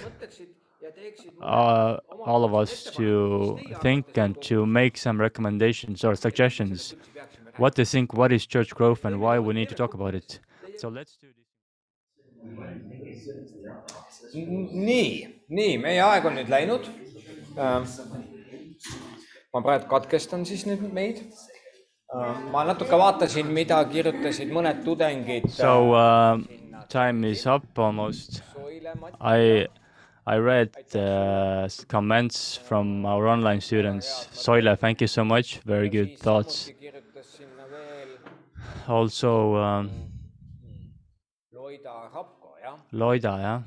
uh, 1.42 1.98
all 2.26 2.44
of 2.44 2.54
us 2.56 2.84
to 2.96 3.60
think 3.82 4.18
and 4.18 4.42
to 4.42 4.66
make 4.66 4.98
some 4.98 5.20
recommendations 5.20 6.04
or 6.04 6.16
suggestions. 6.16 6.96
What 7.58 7.76
to 7.76 7.86
think, 7.86 8.14
what 8.14 8.32
is 8.32 8.46
church 8.46 8.72
growth, 8.74 9.06
and 9.06 9.20
why 9.22 9.40
we 9.40 9.54
need 9.54 9.70
to 9.70 9.76
talk 9.76 9.94
about 9.94 10.16
it. 10.16 10.40
So 10.78 10.90
let's 10.90 11.18
do 11.22 11.28
this. 11.28 11.44
nii, 14.34 15.28
nii, 15.50 15.78
meie 15.78 16.02
aeg 16.04 16.26
on 16.26 16.38
nüüd 16.40 16.50
läinud. 16.52 16.88
ma 19.54 19.62
praegu 19.62 19.88
katkestan 19.92 20.46
siis 20.46 20.66
nüüd 20.66 20.82
meid. 20.94 21.22
ma 22.52 22.64
natuke 22.66 22.98
vaatasin, 23.00 23.48
mida 23.54 23.80
kirjutasid 23.90 24.52
mõned 24.54 24.84
tudengid. 24.86 25.50
So 25.50 25.94
uh, 25.94 26.42
time 26.90 27.24
is 27.30 27.46
up 27.46 27.80
almost. 27.80 28.42
I 29.22 29.68
I 30.26 30.38
read 30.38 30.72
uh, 30.96 31.68
comments 31.90 32.56
from 32.56 33.06
our 33.06 33.28
online 33.28 33.60
students. 33.60 34.30
Soile, 34.32 34.78
thank 34.80 35.02
you 35.02 35.08
so 35.08 35.26
much. 35.26 35.60
Very 35.66 35.90
good 35.90 36.18
thoughts. 36.18 36.72
Also, 38.88 39.56
um, 39.56 39.90
Loida, 42.94 43.38
yeah. 43.38 43.62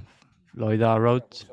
Loida 0.57 0.99
wrote. 0.99 1.45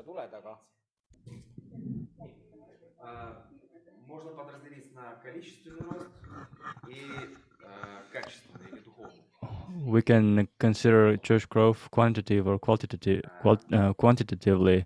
We 9.87 10.03
can 10.03 10.49
consider 10.59 11.17
church 11.19 11.49
growth 11.49 11.88
quantitative 11.91 12.47
or 12.47 12.59
qualitative, 12.59 13.23
qual, 13.38 13.59
uh, 13.73 13.95
quantitatively 13.95 14.85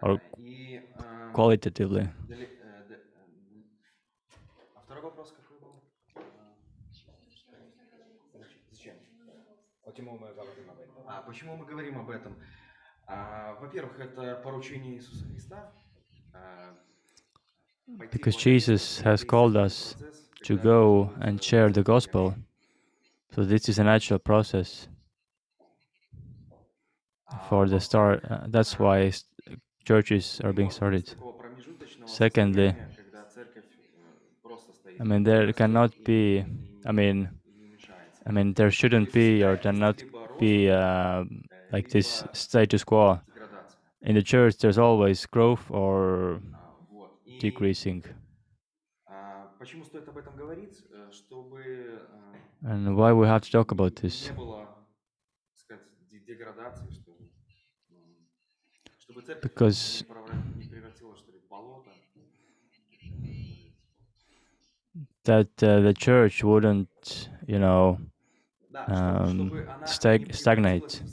or 0.00 0.18
И 0.36 0.80
э, 0.98 1.32
qualitatively. 1.32 2.08
дали- 2.28 2.48
э, 2.62 2.88
д- 2.88 2.94
э, 2.94 3.62
а 4.74 4.80
второй 4.82 5.02
вопрос 5.04 5.32
какой 5.32 5.58
был? 5.60 5.82
Зачем? 8.70 8.94
А 11.06 11.22
почему 11.22 11.56
мы 11.56 11.66
говорим 11.66 11.98
об 11.98 12.10
этом? 12.10 12.34
А, 13.06 13.54
Во-первых, 13.60 13.98
это 14.00 14.40
поручение 14.42 14.94
Иисуса 14.96 15.24
Христа. 15.26 15.72
а, 16.32 16.74
пойти 17.98 18.16
Because 18.16 18.34
вот 18.36 18.46
Jesus 18.46 19.02
has 19.02 19.24
called 19.24 19.54
us 19.56 19.94
процесс, 19.94 20.30
to 20.44 20.56
когда 20.56 20.62
go 20.62 21.12
мы 21.16 21.24
and 21.24 21.40
share 21.40 21.70
the 21.72 21.82
gospel. 21.82 22.34
So 23.34 23.44
this 23.44 23.68
is 23.68 23.78
a 23.78 23.84
natural 23.84 24.18
process 24.18 24.88
for 27.48 27.68
the 27.68 27.80
start. 27.80 28.24
Uh, 28.24 28.46
that's 28.48 28.78
why 28.78 29.02
s- 29.02 29.24
churches 29.84 30.40
are 30.44 30.52
being 30.52 30.70
started. 30.70 31.06
такого 31.06 31.32
промежуточного 31.32 32.08
Secondly, 32.08 32.68
состояния, 32.70 32.94
когда 32.96 33.24
церковь 33.24 33.64
э, 33.94 34.20
просто 34.42 34.72
стоит 34.72 35.00
I 35.00 35.04
mean, 35.04 35.22
there 35.24 35.52
cannot 35.52 35.92
be. 36.04 36.44
I 36.84 36.92
mean, 36.92 37.28
и 37.44 37.52
не 37.52 37.66
мешается. 37.66 38.22
I 38.26 38.32
mean, 38.32 38.54
there 38.54 38.70
shouldn't 38.70 39.12
be 39.12 39.42
or 39.44 39.56
there 39.56 39.72
not 39.72 40.02
be 40.38 40.68
uh, 40.70 41.24
like 41.70 41.88
this 41.88 42.24
status 42.32 42.84
quo. 42.84 43.20
Деградация. 43.26 43.80
In 44.02 44.14
the 44.14 44.22
church, 44.22 44.58
there's 44.58 44.78
always 44.78 45.26
growth 45.26 45.70
or 45.70 46.40
А, 46.62 46.84
Вот. 46.88 47.12
И, 47.26 47.38
decreasing. 47.38 48.02
а, 49.06 49.48
почему 49.58 49.84
стоит 49.84 50.08
об 50.08 50.16
этом 50.18 50.36
говорить? 50.36 50.84
Э, 50.90 51.10
Чтобы 51.12 51.62
э, 51.64 52.23
and 52.65 52.97
why 52.97 53.13
we 53.13 53.27
have 53.27 53.41
to 53.43 53.51
talk 53.51 53.71
about 53.71 53.95
this. 53.97 54.31
Because 59.41 60.03
that 65.25 65.47
uh, 65.63 65.79
the 65.81 65.93
church 65.93 66.43
wouldn't, 66.43 67.29
you 67.47 67.59
know, 67.59 67.99
um, 68.87 69.53
stag 69.85 70.33
stagnate. 70.33 71.03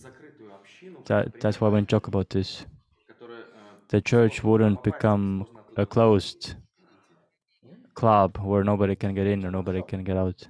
That, 1.06 1.38
that's 1.38 1.60
why 1.60 1.68
we 1.68 1.84
talk 1.86 2.08
about 2.08 2.30
this. 2.30 2.66
The 3.90 4.00
church 4.00 4.42
wouldn't 4.42 4.82
become 4.82 5.46
a 5.76 5.86
closed 5.86 6.56
club 7.94 8.38
where 8.38 8.64
nobody 8.64 8.94
can 8.96 9.14
get 9.14 9.26
in 9.26 9.44
or 9.46 9.50
nobody 9.50 9.82
can 9.82 10.04
get 10.04 10.16
out. 10.16 10.46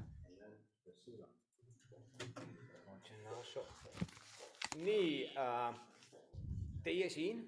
Teie 6.85 7.09
siin, 7.09 7.45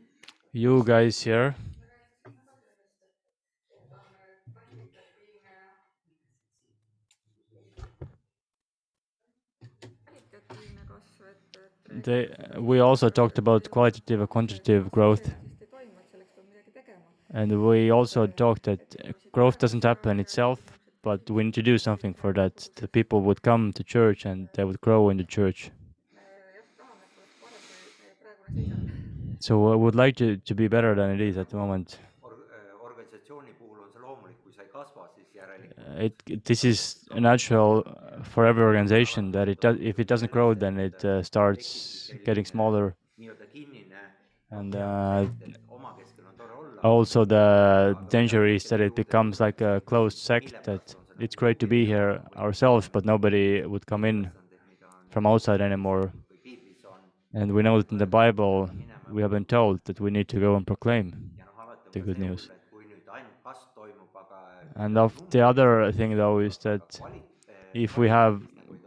You 0.52 0.84
guys 0.84 1.20
here, 1.22 1.54
they, 12.04 12.28
we 12.58 12.78
also 12.78 13.08
talked 13.08 13.38
about 13.38 13.70
qualitative 13.70 14.20
and 14.20 14.28
quantitative 14.28 14.90
growth. 14.90 15.34
And 17.30 17.66
we 17.66 17.90
also 17.90 18.28
talked 18.28 18.62
that 18.64 18.80
growth 19.32 19.58
doesn't 19.58 19.82
happen 19.82 20.20
itself, 20.20 20.60
but 21.02 21.28
we 21.28 21.42
need 21.42 21.54
to 21.54 21.62
do 21.62 21.78
something 21.78 22.14
for 22.14 22.32
that. 22.34 22.68
The 22.76 22.86
people 22.86 23.22
would 23.22 23.42
come 23.42 23.72
to 23.72 23.82
church 23.82 24.24
and 24.24 24.48
they 24.54 24.62
would 24.62 24.80
grow 24.80 25.10
in 25.10 25.16
the 25.16 25.24
church. 25.24 25.72
jah, 29.34 29.42
tahame, 29.42 29.42
et 29.42 29.42
oleks 29.42 29.42
parem 29.42 29.42
kui 29.42 29.42
meie 29.42 29.42
praegune 29.42 29.42
seisund. 29.42 29.42
So 29.42 29.72
I 29.72 29.76
would 29.76 29.94
like 29.94 30.16
to, 30.16 30.36
to 30.36 30.54
be 30.54 30.68
better 30.68 30.94
than 30.94 31.10
it 31.10 31.20
is 31.20 31.38
at 31.38 31.48
the 31.48 31.56
moment. 31.56 31.98
Or- 32.22 32.36
organisatsiooni 32.86 33.52
puhul 33.58 33.82
on 33.82 33.90
see 33.92 34.00
loomulik, 34.00 34.36
kui 34.44 34.52
sa 34.52 34.62
ei 34.62 34.68
kasva, 34.72 35.08
siis 35.14 35.28
järelikult 35.34 35.74
Uh, 35.94 36.04
It, 36.04 36.44
this 36.44 36.64
is 36.64 37.04
natural 37.14 37.84
uh, 37.86 38.22
for 38.22 38.46
every 38.46 38.64
organization 38.64 39.32
that 39.32 39.48
it 39.48 39.60
does, 39.60 39.76
if 39.80 39.98
it 39.98 40.06
doesn't 40.08 40.30
grow, 40.30 40.54
then 40.54 40.78
it 40.78 41.04
uh, 41.04 41.22
starts 41.22 42.10
getting 42.24 42.44
smaller. 42.44 42.94
And 44.50 44.76
uh, 44.76 45.26
et 45.42 45.56
omakeskel 45.68 46.26
on 46.26 46.34
tore 46.36 46.52
olla. 46.52 46.80
also 46.82 47.24
the 47.24 47.96
danger 48.08 48.46
is 48.46 48.64
that 48.64 48.80
it 48.80 48.94
becomes 48.94 49.40
like 49.40 49.60
a 49.60 49.80
closed 49.80 50.18
sect 50.18 50.62
that 50.64 50.94
it's 51.18 51.34
great 51.34 51.58
to 51.58 51.66
be 51.66 51.84
here 51.84 52.20
ourselves, 52.36 52.88
but 52.88 53.04
nobody 53.04 53.64
would 53.66 53.86
come 53.86 54.04
in 54.04 54.30
from 55.10 55.26
outside 55.26 55.60
anymore. 55.60 56.12
kui 56.28 56.38
piiblis 56.42 56.84
on 56.84 57.00
And 57.40 57.52
we 57.52 57.62
know 57.62 57.80
that 57.82 57.90
in 57.90 57.98
the 57.98 58.06
Bible, 58.06 58.70
we 59.10 59.22
have 59.22 59.30
been 59.30 59.44
told 59.44 59.80
that 59.84 60.00
we 60.00 60.10
need 60.10 60.28
to 60.28 60.40
go 60.40 60.56
and 60.56 60.66
proclaim. 60.66 61.12
ja 61.38 61.44
noh, 61.44 61.62
alati 61.62 61.92
The 61.92 62.00
good 62.00 62.18
news. 62.18 62.48
hull, 62.48 62.56
et 62.56 62.70
kui 62.70 62.84
nüüd 62.84 63.06
ainult 63.08 63.38
kasv 63.44 63.66
toimub, 63.74 64.16
aga 64.16 64.82
And 64.84 64.98
of 64.98 65.12
the 65.30 65.40
other 65.40 65.92
thing, 65.92 66.16
though, 66.16 66.38
is 66.40 66.58
that, 66.58 67.00
if 67.74 67.96
we 67.96 68.08
have 68.08 68.42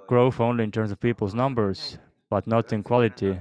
growth 0.08 0.40
only 0.40 0.64
in 0.64 0.72
terms 0.72 0.92
of 0.92 1.00
people's 1.00 1.34
numbers, 1.34 1.98
but 2.30 2.46
not 2.48 2.74
in 2.74 2.84
quality, 2.84 3.40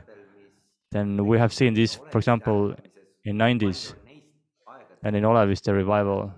then 0.93 1.27
we 1.27 1.39
have 1.39 1.53
seen 1.53 1.75
this, 1.75 1.97
for 2.11 2.19
example, 2.19 2.75
in 3.25 3.37
90s 3.37 3.95
and 5.03 5.17
in 5.17 5.25
Oleviste 5.25 5.73
revival. 5.75 6.33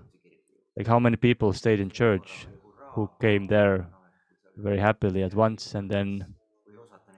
Like 0.75 0.87
how 0.87 0.99
many 0.99 1.15
people 1.17 1.53
stayed 1.53 1.79
in 1.79 1.89
church 1.89 2.47
who 2.93 3.09
came 3.21 3.47
there 3.47 3.87
very 4.57 4.79
happily 4.79 5.23
at 5.23 5.33
once 5.33 5.75
and 5.75 5.89
then 5.89 6.25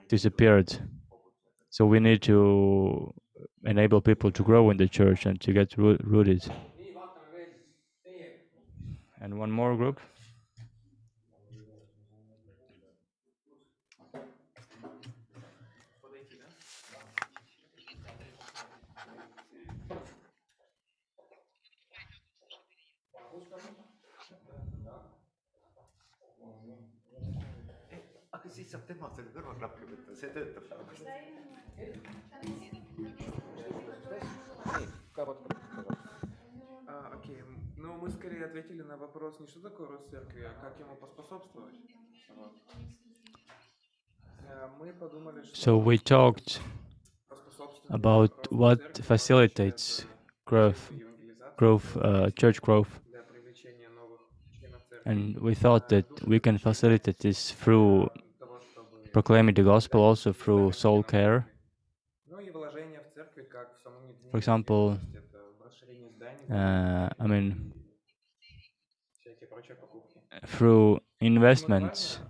disappeared. 0.08 0.78
So 1.72 1.86
we 1.86 2.00
need 2.00 2.20
to 2.24 3.14
enable 3.64 4.02
people 4.02 4.30
to 4.30 4.42
grow 4.42 4.68
in 4.68 4.76
the 4.76 4.86
church 4.86 5.24
and 5.24 5.40
to 5.40 5.54
get 5.54 5.72
rooted. 5.78 6.44
And 9.22 9.38
one 9.38 9.50
more 9.50 9.74
group. 9.74 9.98
võtta, 29.02 30.16
see 30.20 30.30
töötab 30.34 31.61
nagu 31.71 31.71
hästi . 35.49 35.97
А, 36.87 37.11
окей, 37.13 37.39
м, 37.41 37.57
ну 37.77 37.97
мы 37.97 38.09
скорее 38.09 38.45
ответили 38.45 38.81
на 38.81 38.97
вопрос 38.97 39.39
не 39.39 39.47
что 39.47 39.59
такое 39.61 39.87
рост 39.87 40.09
церкви, 40.09 40.41
а 40.43 40.53
как 40.61 40.79
ему 40.79 40.95
поспособствовать. 40.95 41.75
Вот. 42.35 42.53
Э, 44.49 44.67
Мы 44.79 44.93
подумали, 44.93 45.41
что 45.43 45.71
So 45.71 45.77
we 45.77 45.97
talked 45.97 46.59
поспособствовать 47.29 47.89
about 47.89 48.31
росту 48.31 48.55
what 48.55 48.79
церкви 48.93 49.03
facilitates 49.03 50.05
growth, 50.45 50.91
евангелизации 50.91 51.55
growth, 51.57 51.97
uh, 51.97 52.29
church 52.31 52.61
growth, 52.61 52.89
для 53.11 53.23
привлечения 53.23 53.89
новых 53.89 54.21
членов 54.51 54.81
церкви, 54.89 55.11
and 55.11 55.37
we 55.41 55.53
thought 55.55 55.87
that 55.89 56.05
we 56.25 56.39
can 56.39 56.57
facilitate 56.57 57.19
this 57.19 57.51
through 57.51 58.09
для 58.13 58.23
того, 58.39 58.59
чтобы 58.61 59.03
proclaiming 59.11 59.53
the 59.55 59.63
gospel, 59.63 60.01
also 60.01 60.31
through 60.33 60.71
soul 60.71 61.03
care. 61.03 61.45
for 64.32 64.38
example, 64.38 64.98
uh, 66.50 67.08
I 67.18 67.26
mean, 67.26 67.72
through 70.46 71.00
investments 71.20 72.20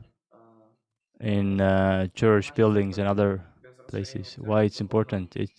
in 1.21 1.61
uh, 1.61 2.09
church 2.15 2.55
buildings 2.55 2.99
and 2.99 3.09
other 3.09 3.45
places. 3.89 4.35
Why 4.39 4.65
it's 4.65 4.81
important? 4.81 5.37
It, 5.37 5.51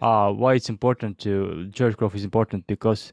uh, 0.00 0.32
why 0.32 0.54
it's 0.54 0.68
important 0.68 1.18
to 1.20 1.70
church 1.72 1.96
growth 1.96 2.14
is 2.14 2.24
important 2.24 2.66
because 2.66 3.12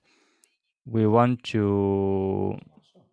we 0.86 1.08
want 1.08 1.44
to 1.44 2.58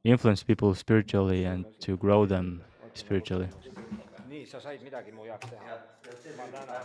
influence 0.05 0.43
people 0.45 0.75
spiritually 0.75 1.45
and 1.45 1.67
to 1.81 1.97
grow 1.97 2.27
them 2.27 2.65
spiritually. 2.95 3.51
nii, 4.49 4.53
sa 4.53 4.61
said 4.61 4.81
midagi 4.83 5.13
mu 5.13 5.25
jaoks 5.27 5.51
teha. 5.51 5.77
ma 6.39 6.47
tänan, 6.49 6.85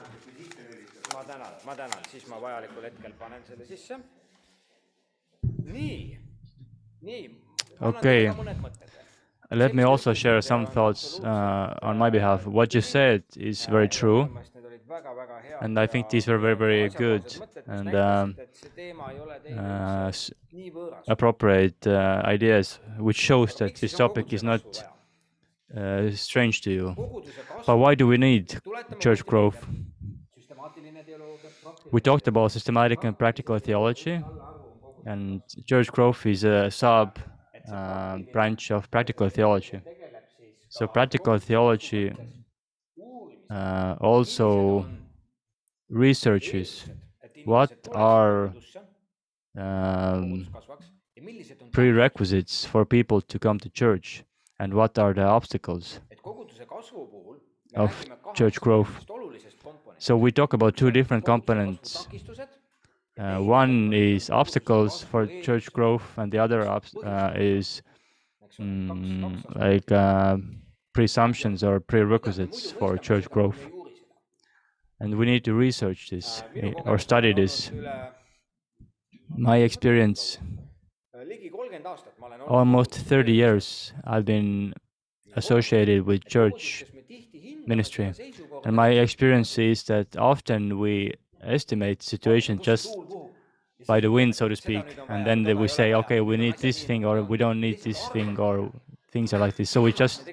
ma 1.13 1.23
tänan, 1.23 1.51
ma 1.65 1.75
tänan, 1.75 2.03
siis 2.11 2.27
ma 2.27 2.39
vajalikul 2.41 2.83
hetkel 2.83 3.13
panen 3.19 3.41
selle 3.47 3.65
sisse. 3.65 3.95
nii, 5.63 6.19
nii. 7.01 7.29
Okei. 7.81 8.31
Let 9.51 9.73
me 9.75 9.83
also 9.83 10.13
share 10.13 10.41
some 10.41 10.65
thoughts 10.65 11.19
uh, 11.19 11.75
on 11.81 11.97
my 11.97 12.09
behalf. 12.09 12.47
What 12.47 12.73
you 12.73 12.81
said 12.81 13.23
is 13.37 13.65
very 13.65 13.87
true, 13.87 14.27
and 15.61 15.79
I 15.79 15.85
think 15.87 16.09
these 16.09 16.27
were 16.27 16.39
very, 16.39 16.55
very 16.55 16.89
good 16.89 17.23
and 17.67 17.93
um, 17.95 18.35
uh, 19.57 20.07
s- 20.07 20.31
appropriate 21.07 21.85
uh, 21.85 22.21
ideas, 22.25 22.79
which 22.97 23.17
shows 23.17 23.55
that 23.55 23.75
this 23.75 23.93
topic 23.93 24.33
is 24.33 24.43
not 24.43 24.61
uh, 25.77 26.09
strange 26.11 26.61
to 26.61 26.71
you. 26.71 26.95
But 27.65 27.77
why 27.77 27.95
do 27.95 28.07
we 28.07 28.17
need 28.17 28.59
church 28.99 29.25
growth? 29.25 29.65
We 31.91 32.01
talked 32.01 32.27
about 32.27 32.51
systematic 32.51 33.03
and 33.03 33.17
practical 33.17 33.57
theology, 33.59 34.21
and 35.05 35.41
church 35.67 35.91
growth 35.91 36.25
is 36.25 36.43
a 36.43 36.71
sub 36.71 37.19
uh, 37.71 38.19
branch 38.31 38.71
of 38.71 38.89
practical 38.91 39.29
theology. 39.29 39.81
So, 40.69 40.87
practical 40.87 41.37
theology 41.39 42.13
uh, 43.49 43.95
also 44.01 44.85
researches 45.89 46.85
what 47.45 47.71
are 47.93 48.53
um, 49.57 50.47
prerequisites 51.71 52.65
for 52.65 52.85
people 52.85 53.19
to 53.21 53.39
come 53.39 53.59
to 53.59 53.69
church 53.69 54.23
and 54.63 54.73
what 54.73 54.97
are 54.97 55.13
the 55.13 55.27
obstacles. 55.37 55.99
of 57.75 57.91
church 58.33 58.61
growth. 58.61 58.93
So 59.97 60.15
we 60.15 60.31
talk 60.31 60.53
about 60.53 60.77
two 60.77 60.91
different 60.91 61.25
components. 61.25 62.07
Uh, 63.17 63.37
one 63.39 63.93
is 63.93 64.29
obstacles 64.29 65.03
for 65.03 65.27
church 65.41 65.71
growth, 65.73 66.05
and 66.17 66.31
the 66.31 66.39
other 66.39 66.61
uh, 66.69 67.33
is 67.35 67.81
mm, 68.59 69.43
like 69.55 69.91
uh, 69.91 70.37
presumptions 70.93 71.63
or 71.63 71.79
prerequisites 71.79 72.71
for 72.71 72.97
church 72.97 73.29
growth. 73.29 73.59
And 74.99 75.17
we 75.17 75.25
need 75.25 75.43
to 75.45 75.53
research 75.53 76.09
this 76.09 76.43
eh, 76.55 76.73
or 76.85 76.97
study 76.97 77.33
this. 77.33 77.71
My 79.35 79.57
experience, 79.57 80.37
almost 82.47 82.95
30 82.95 83.31
years, 83.31 83.93
I've 84.05 84.25
been 84.25 84.73
associated 85.35 86.05
with 86.05 86.25
church 86.25 86.85
ministry. 87.65 88.13
And 88.65 88.75
my 88.75 88.89
experience 88.89 89.57
is 89.57 89.83
that 89.83 90.15
often 90.17 90.79
we 90.79 91.13
estimate 91.41 92.01
situation 92.03 92.59
just 92.59 92.95
by 93.87 93.99
the 93.99 94.11
wind, 94.11 94.35
so 94.35 94.47
to 94.47 94.55
speak, 94.55 94.85
and 95.09 95.25
then 95.25 95.57
we 95.57 95.67
say, 95.67 95.93
okay, 95.93 96.21
we 96.21 96.37
need 96.37 96.57
this 96.57 96.83
thing 96.83 97.05
or 97.05 97.21
we 97.23 97.37
don't 97.37 97.59
need 97.59 97.79
this 97.81 98.07
thing 98.09 98.39
or 98.39 98.71
things 99.11 99.33
are 99.33 99.39
like 99.39 99.55
this. 99.55 99.69
So 99.69 99.81
we 99.81 99.91
just 99.91 100.23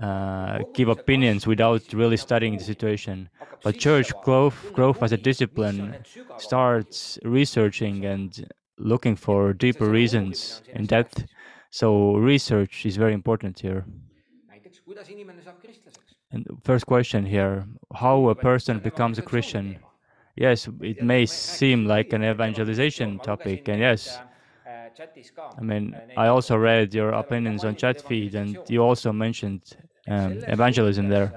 uh, 0.00 0.60
give 0.72 0.88
opinions 0.88 1.46
without 1.46 1.92
really 1.92 2.16
studying 2.16 2.56
the 2.56 2.64
situation. 2.64 3.28
But 3.62 3.76
church 3.76 4.12
growth, 4.20 4.70
growth 4.72 5.02
as 5.02 5.12
a 5.12 5.16
discipline 5.16 5.96
starts 6.36 7.18
researching 7.24 8.04
and 8.04 8.48
looking 8.78 9.16
for 9.16 9.52
deeper 9.52 9.88
reasons 9.90 10.62
in 10.72 10.86
depth. 10.86 11.26
So 11.70 12.16
research 12.16 12.86
is 12.86 12.96
very 12.96 13.12
important 13.12 13.60
here. 13.60 13.84
näiteks, 14.48 14.80
kuidas 14.80 15.08
inimene 15.08 15.42
saab 15.42 15.60
kristlaseks. 15.60 16.16
And 16.30 16.46
first 16.64 16.86
question 16.86 17.24
here: 17.24 17.64
How 17.94 18.28
a 18.28 18.34
person 18.34 18.80
becomes 18.80 19.18
a 19.18 19.22
Christian? 19.22 19.78
Yes, 20.36 20.68
it 20.80 21.02
may 21.02 21.26
seem 21.26 21.86
like 21.86 22.12
an 22.12 22.22
evangelization 22.22 23.18
topic, 23.18 23.68
and 23.68 23.80
yes, 23.80 24.20
I 25.58 25.62
mean, 25.62 25.96
I 26.16 26.28
also 26.28 26.56
read 26.56 26.94
your 26.94 27.10
opinions 27.10 27.64
on 27.64 27.76
chat 27.76 28.00
feed, 28.00 28.34
and 28.34 28.58
you 28.68 28.82
also 28.82 29.12
mentioned 29.12 29.62
um, 30.08 30.38
evangelism 30.48 31.08
there. 31.08 31.32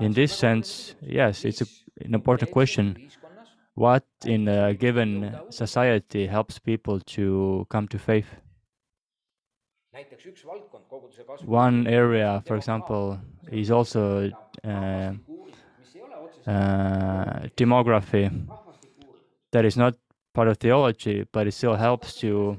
In 0.00 0.12
this 0.12 0.32
sense, 0.32 0.94
yes, 1.00 1.44
it's 1.44 1.60
a, 1.60 1.66
an 2.04 2.14
important 2.14 2.50
question. 2.50 3.10
What 3.78 4.04
in 4.24 4.48
a 4.48 4.74
given 4.74 5.38
society 5.50 6.26
helps 6.26 6.58
people 6.58 6.98
to 7.14 7.64
come 7.70 7.86
to 7.88 7.98
faith? 7.98 8.26
One 11.44 11.86
area, 11.86 12.42
for 12.44 12.56
example, 12.56 13.20
is 13.52 13.70
also 13.70 14.32
uh, 14.64 15.12
uh, 16.44 17.46
demography. 17.56 18.24
That 19.52 19.64
is 19.64 19.76
not 19.76 19.94
part 20.34 20.48
of 20.48 20.56
theology, 20.58 21.24
but 21.30 21.46
it 21.46 21.52
still 21.52 21.76
helps 21.76 22.14
to 22.14 22.58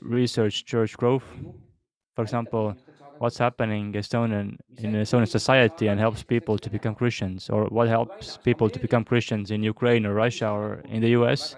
research 0.00 0.64
church 0.64 0.96
growth. 0.96 1.24
For 2.16 2.22
example, 2.22 2.74
what's 3.22 3.38
happening 3.38 3.92
Estonian, 3.92 4.58
in 4.78 4.94
Estonian 4.94 5.28
society 5.28 5.86
and 5.86 6.00
helps 6.00 6.24
people 6.24 6.58
to 6.58 6.68
become 6.68 6.92
Christians, 6.92 7.48
or 7.48 7.66
what 7.66 7.86
helps 7.86 8.36
people 8.36 8.68
to 8.68 8.80
become 8.80 9.04
Christians 9.04 9.52
in 9.52 9.62
Ukraine 9.62 10.04
or 10.04 10.12
Russia 10.12 10.48
or 10.48 10.82
in 10.94 11.00
the 11.00 11.10
US, 11.20 11.54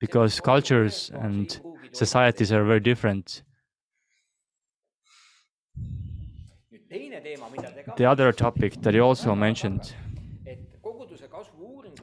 because 0.00 0.40
cultures 0.40 1.12
and 1.14 1.44
societies 1.92 2.50
are 2.50 2.64
very 2.64 2.80
different. 2.80 3.44
The 8.00 8.06
other 8.12 8.32
topic 8.32 8.82
that 8.82 8.92
you 8.92 9.02
also 9.02 9.36
mentioned 9.36 9.94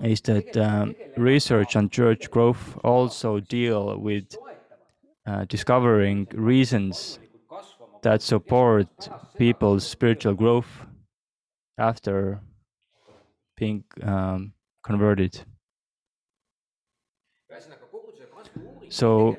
is 0.02 0.22
that 0.22 0.56
um, 0.56 0.96
research 1.18 1.76
on 1.76 1.90
church 1.90 2.32
growth 2.32 2.78
also 2.82 3.42
deal 3.42 4.00
with 4.00 4.38
uh, 5.26 5.44
discovering 5.56 6.28
reasons 6.34 7.20
that 8.06 8.22
support 8.22 8.88
people's 9.36 9.84
spiritual 9.84 10.36
growth 10.36 10.86
after 11.80 12.40
being 13.58 13.84
um, 14.04 14.54
converted. 14.84 15.44
So, 18.90 19.36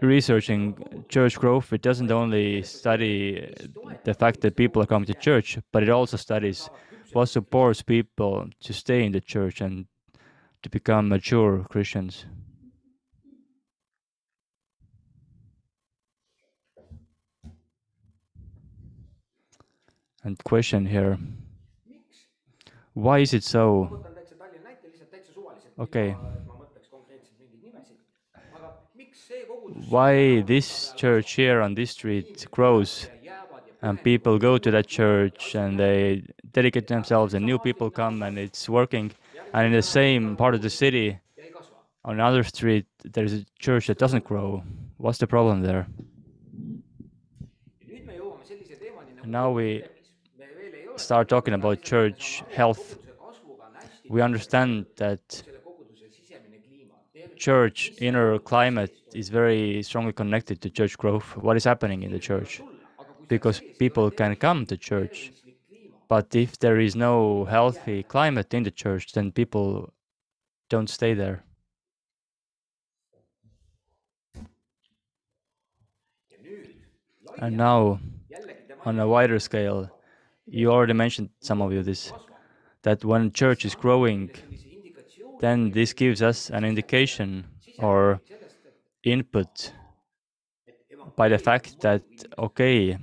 researching 0.00 1.04
church 1.08 1.38
growth, 1.38 1.72
it 1.72 1.82
doesn't 1.82 2.10
only 2.10 2.62
study 2.62 3.54
the 4.02 4.14
fact 4.14 4.40
that 4.40 4.56
people 4.56 4.82
are 4.82 4.86
coming 4.86 5.06
to 5.06 5.14
church, 5.14 5.58
but 5.72 5.84
it 5.84 5.88
also 5.88 6.16
studies 6.16 6.68
what 7.12 7.26
supports 7.26 7.80
people 7.82 8.48
to 8.64 8.72
stay 8.72 9.04
in 9.04 9.12
the 9.12 9.20
church 9.20 9.60
and 9.60 9.86
to 10.64 10.68
become 10.68 11.08
mature 11.08 11.64
Christians. 11.70 12.26
And 20.24 20.42
question 20.42 20.86
here. 20.86 21.18
Why 22.94 23.18
is 23.18 23.34
it 23.34 23.44
so? 23.44 24.04
Okay. 25.78 26.16
Why 29.88 30.40
this 30.40 30.92
church 30.96 31.32
here 31.34 31.60
on 31.60 31.74
this 31.74 31.90
street 31.90 32.46
grows 32.50 33.08
and 33.82 34.02
people 34.02 34.38
go 34.38 34.56
to 34.56 34.70
that 34.70 34.86
church 34.86 35.54
and 35.54 35.78
they 35.78 36.22
dedicate 36.52 36.86
themselves 36.86 37.34
and 37.34 37.44
new 37.44 37.58
people 37.58 37.90
come 37.90 38.22
and 38.22 38.38
it's 38.38 38.66
working 38.68 39.12
and 39.52 39.66
in 39.66 39.72
the 39.72 39.82
same 39.82 40.36
part 40.36 40.54
of 40.54 40.62
the 40.62 40.70
city 40.70 41.18
on 42.04 42.14
another 42.14 42.42
street 42.42 42.86
there's 43.12 43.34
a 43.34 43.44
church 43.58 43.88
that 43.88 43.98
doesn't 43.98 44.24
grow 44.24 44.62
what's 44.96 45.18
the 45.18 45.26
problem 45.26 45.60
there 45.60 45.86
and 49.22 49.30
now 49.30 49.50
we 49.50 49.84
start 50.96 51.28
talking 51.28 51.54
about 51.54 51.82
church 51.82 52.42
health 52.52 52.98
we 54.08 54.20
understand 54.20 54.86
that 54.96 55.42
church 57.36 57.92
inner 57.98 58.38
climate 58.38 58.94
is 59.14 59.28
very 59.28 59.82
strongly 59.82 60.12
connected 60.12 60.60
to 60.60 60.70
church 60.70 60.96
growth. 60.98 61.36
What 61.36 61.56
is 61.56 61.64
happening 61.64 62.02
in 62.02 62.12
the 62.12 62.18
church? 62.18 62.60
Because 63.28 63.60
people 63.78 64.10
can 64.10 64.36
come 64.36 64.66
to 64.66 64.76
church 64.76 65.32
but 66.08 66.34
if 66.34 66.58
there 66.58 66.78
is 66.78 66.94
no 66.94 67.44
healthy 67.46 68.02
climate 68.02 68.52
in 68.54 68.62
the 68.62 68.70
church 68.70 69.12
then 69.12 69.32
people 69.32 69.92
don't 70.68 70.88
stay 70.88 71.14
there. 71.14 71.42
And 77.38 77.56
now 77.56 78.00
on 78.84 78.98
a 78.98 79.08
wider 79.08 79.38
scale 79.38 79.90
you 80.46 80.70
already 80.70 80.92
mentioned 80.92 81.30
some 81.40 81.62
of 81.62 81.72
you 81.72 81.82
this 81.82 82.12
that 82.82 83.04
when 83.04 83.32
church 83.32 83.64
is 83.64 83.74
growing 83.74 84.30
then 85.40 85.70
this 85.70 85.92
gives 85.92 86.22
us 86.22 86.50
an 86.50 86.64
indication 86.64 87.44
or 87.78 88.20
input 89.04 89.72
by 91.16 91.28
the 91.28 91.38
fact 91.38 91.80
that 91.80 92.02
okay 92.38 92.98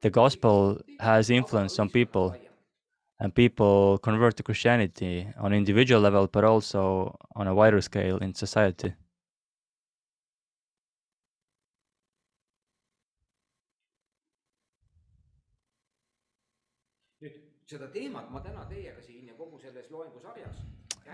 the 0.00 0.10
gospel 0.10 0.80
has 1.00 1.30
influence 1.30 1.78
on 1.78 1.88
people 1.88 2.34
and 3.20 3.34
people 3.34 3.98
convert 3.98 4.36
to 4.36 4.42
christianity 4.42 5.26
on 5.38 5.52
individual 5.52 6.00
level 6.00 6.26
but 6.26 6.44
also 6.44 7.16
on 7.36 7.46
a 7.46 7.54
wider 7.54 7.80
scale 7.80 8.18
in 8.18 8.34
society 8.34 8.92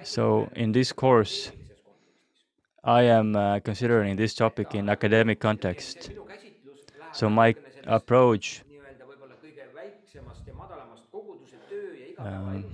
So 0.03 0.51
in 0.57 0.73
this 0.73 0.93
course, 0.93 1.53
I 2.85 3.03
am 3.03 3.37
uh, 3.37 3.61
considering 3.61 4.17
this 4.17 4.35
topic 4.35 4.75
in 4.75 4.89
academic 4.89 5.41
context. 5.41 6.11
So 7.13 7.29
my 7.29 7.55
approach 7.87 8.63
um, 12.19 12.65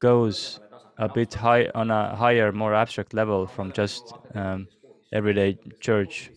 goes 0.00 0.60
a 0.98 1.08
bit 1.08 1.34
high 1.34 1.68
on 1.74 1.90
a 1.90 2.14
higher, 2.16 2.52
more 2.52 2.74
abstract 2.74 3.14
level 3.14 3.46
from 3.46 3.72
just 3.72 4.14
um, 4.34 4.68
everyday 5.12 5.58
church 5.80 6.30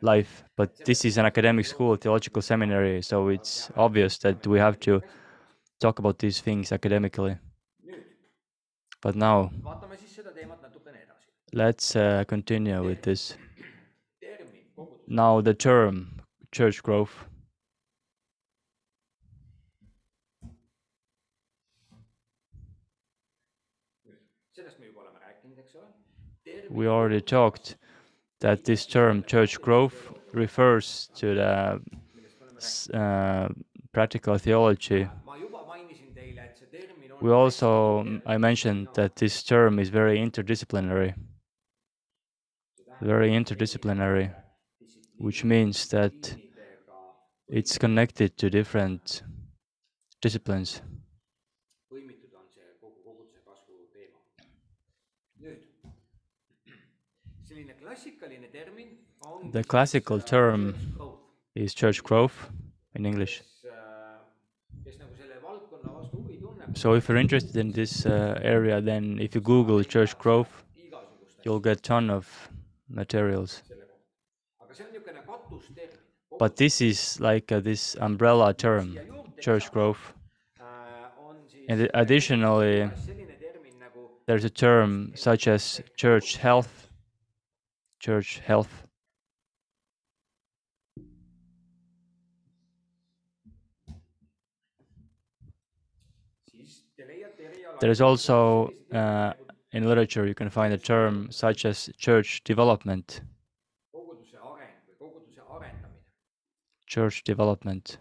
life. 0.00 0.45
But 0.56 0.70
this 0.84 1.04
is 1.04 1.18
an 1.18 1.26
academic 1.26 1.66
school, 1.66 1.96
theological 1.96 2.42
seminary, 2.42 3.02
so 3.02 3.28
it's 3.28 3.70
obvious 3.76 4.18
that 4.18 4.46
we 4.46 4.58
have 4.58 4.80
to 4.80 5.02
talk 5.80 5.98
about 5.98 6.18
these 6.18 6.40
things 6.40 6.72
academically. 6.72 7.36
But 9.00 9.16
now, 9.16 9.50
let's 11.52 11.96
uh, 11.96 12.24
continue 12.28 12.84
with 12.84 13.02
this. 13.02 13.36
Now, 15.08 15.40
the 15.40 15.54
term 15.54 16.20
church 16.52 16.82
growth. 16.82 17.24
We 26.68 26.86
already 26.86 27.20
talked 27.20 27.76
that 28.40 28.64
this 28.64 28.86
term 28.86 29.24
church 29.24 29.60
growth 29.60 30.12
refers 30.32 31.08
to 31.14 31.34
the 31.34 31.80
uh, 32.92 33.48
practical 33.92 34.38
theology 34.38 35.08
we 37.20 37.30
also, 37.30 38.20
I 38.26 38.38
mentioned 38.38 38.88
that 38.94 39.16
this 39.16 39.42
term 39.42 39.78
is 39.78 39.88
very 39.90 40.18
interdisciplinary. 40.18 41.14
Very 43.00 43.30
interdisciplinary, 43.30 44.34
which 45.18 45.44
means 45.44 45.88
that 45.88 46.38
it's 47.48 47.76
connected 47.78 48.36
to 48.38 48.48
different 48.50 49.22
disciplines. 50.20 50.82
The 59.52 59.64
classical 59.64 60.20
term 60.20 60.74
is 61.54 61.74
church 61.74 62.02
growth 62.02 62.50
in 62.94 63.06
English. 63.06 63.42
So 66.74 66.94
if 66.94 67.08
you're 67.08 67.16
interested 67.16 67.56
in 67.56 67.72
this 67.72 68.04
uh, 68.04 68.38
area, 68.42 68.80
then 68.80 69.18
if 69.20 69.34
you 69.34 69.40
Google 69.40 69.82
church 69.82 70.18
growth, 70.18 70.64
you'll 71.42 71.60
get 71.60 71.78
a 71.78 71.80
ton 71.80 72.10
of 72.10 72.28
materials. 72.88 73.62
But 76.38 76.56
this 76.56 76.80
is 76.80 77.18
like 77.20 77.50
uh, 77.50 77.60
this 77.60 77.94
umbrella 77.94 78.52
term, 78.52 78.98
church 79.40 79.70
growth. 79.70 80.12
And 81.68 81.88
additionally, 81.94 82.90
there's 84.26 84.44
a 84.44 84.50
term 84.50 85.12
such 85.14 85.48
as 85.48 85.80
church 85.96 86.36
health, 86.36 86.88
church 88.00 88.40
health. 88.40 88.85
There's 97.80 98.00
also 98.00 98.70
uh, 98.92 99.32
in 99.72 99.84
literature 99.84 100.26
you 100.26 100.34
can 100.34 100.50
find 100.50 100.72
a 100.72 100.78
term 100.78 101.30
such 101.30 101.64
as 101.64 101.90
church 101.98 102.42
development. 102.44 103.20
Church 106.86 107.24
development. 107.24 107.98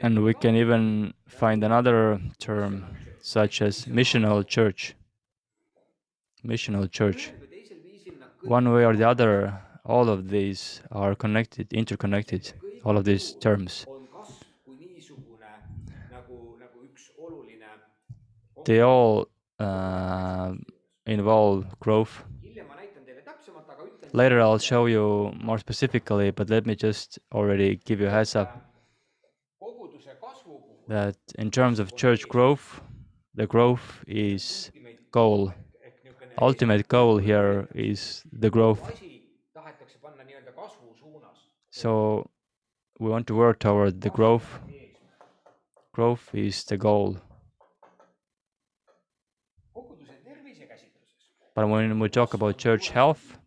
And 0.00 0.22
we 0.22 0.34
can 0.34 0.54
even 0.54 1.12
find 1.26 1.64
another 1.64 2.20
term 2.38 2.86
such 3.20 3.62
as 3.62 3.86
missional 3.86 4.46
church. 4.46 4.94
Missional 6.44 6.88
church. 6.90 7.32
One 8.42 8.72
way 8.72 8.84
or 8.84 8.94
the 8.94 9.08
other, 9.08 9.60
all 9.88 10.08
of 10.08 10.28
these 10.28 10.82
are 10.92 11.14
connected, 11.14 11.72
interconnected, 11.72 12.52
all 12.84 12.96
of 12.96 13.04
these 13.04 13.34
terms. 13.34 13.86
They 18.64 18.80
all 18.80 19.28
uh, 19.58 20.52
involve 21.06 21.66
growth. 21.80 22.22
Later 24.12 24.40
I'll 24.40 24.58
show 24.58 24.86
you 24.86 25.32
more 25.40 25.58
specifically, 25.58 26.30
but 26.30 26.50
let 26.50 26.66
me 26.66 26.74
just 26.74 27.18
already 27.32 27.76
give 27.84 28.00
you 28.00 28.06
a 28.08 28.10
heads 28.10 28.36
up 28.36 28.68
that 30.88 31.16
in 31.38 31.50
terms 31.50 31.78
of 31.78 31.94
church 31.96 32.26
growth, 32.28 32.80
the 33.34 33.46
growth 33.46 34.02
is 34.06 34.70
goal. 35.12 35.52
Ultimate 36.40 36.88
goal 36.88 37.18
here 37.18 37.68
is 37.74 38.22
the 38.32 38.50
growth. 38.50 38.80
So 41.78 42.28
we 42.98 43.08
want 43.08 43.28
to 43.28 43.36
work 43.36 43.60
toward 43.60 44.00
the 44.00 44.10
growth. 44.10 44.58
Growth 45.92 46.28
is 46.34 46.64
the 46.64 46.76
goal. 46.76 47.18
But 51.54 51.68
when 51.68 52.00
we 52.00 52.08
talk 52.08 52.34
about 52.34 52.58
church 52.58 52.90
health, 52.90 53.38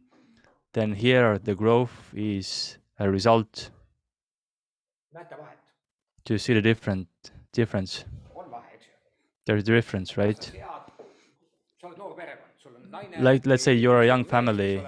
then 0.72 0.94
here 0.94 1.39
the 1.39 1.56
growth 1.56 1.91
is 2.15 2.78
a 2.98 3.12
result 3.12 3.70
to 6.24 6.38
see 6.39 6.54
the 6.54 6.62
different 6.62 7.10
difference. 7.52 8.06
There's 9.46 9.63
a 9.63 9.74
difference, 9.74 10.15
right? 10.15 10.52
Like 13.20 13.46
let's 13.46 13.63
say 13.63 13.74
you're 13.74 14.04
a 14.04 14.06
young 14.06 14.24
family, 14.24 14.88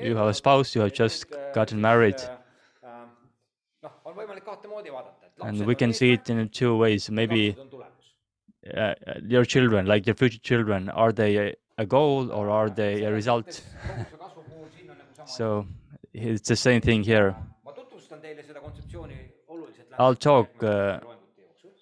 you 0.00 0.14
have 0.14 0.28
a 0.28 0.34
spouse, 0.34 0.76
you 0.76 0.82
have 0.82 0.92
just 0.92 1.26
gotten 1.52 1.80
married. 1.80 2.22
And 5.42 5.66
we 5.66 5.74
can 5.74 5.92
see 5.92 6.12
it 6.12 6.28
in 6.30 6.48
two 6.48 6.76
ways. 6.76 7.10
Maybe 7.10 7.56
uh, 8.76 8.94
your 9.26 9.44
children, 9.44 9.86
like 9.86 10.06
your 10.06 10.14
future 10.14 10.38
children, 10.38 10.88
are 10.88 11.12
they 11.12 11.36
a, 11.36 11.54
a 11.78 11.86
goal 11.86 12.30
or 12.30 12.50
are 12.50 12.70
they 12.70 13.04
a 13.04 13.12
result? 13.12 13.62
so 15.26 15.66
it's 16.12 16.48
the 16.48 16.56
same 16.56 16.80
thing 16.80 17.02
here. 17.02 17.36
I'll 19.98 20.14
talk 20.14 20.62
uh, 20.62 21.00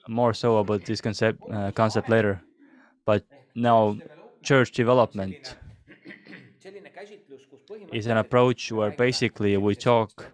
more 0.09 0.33
so 0.33 0.59
about 0.59 0.85
this 0.85 1.00
concept 1.00 1.40
uh, 1.50 1.70
concept 1.72 2.09
later, 2.09 2.40
but 3.05 3.24
now 3.55 3.98
church 4.42 4.72
development 4.72 5.57
is 7.92 8.07
an 8.07 8.16
approach 8.16 8.72
where 8.72 8.90
basically 8.90 9.57
we 9.57 9.74
talk 9.74 10.31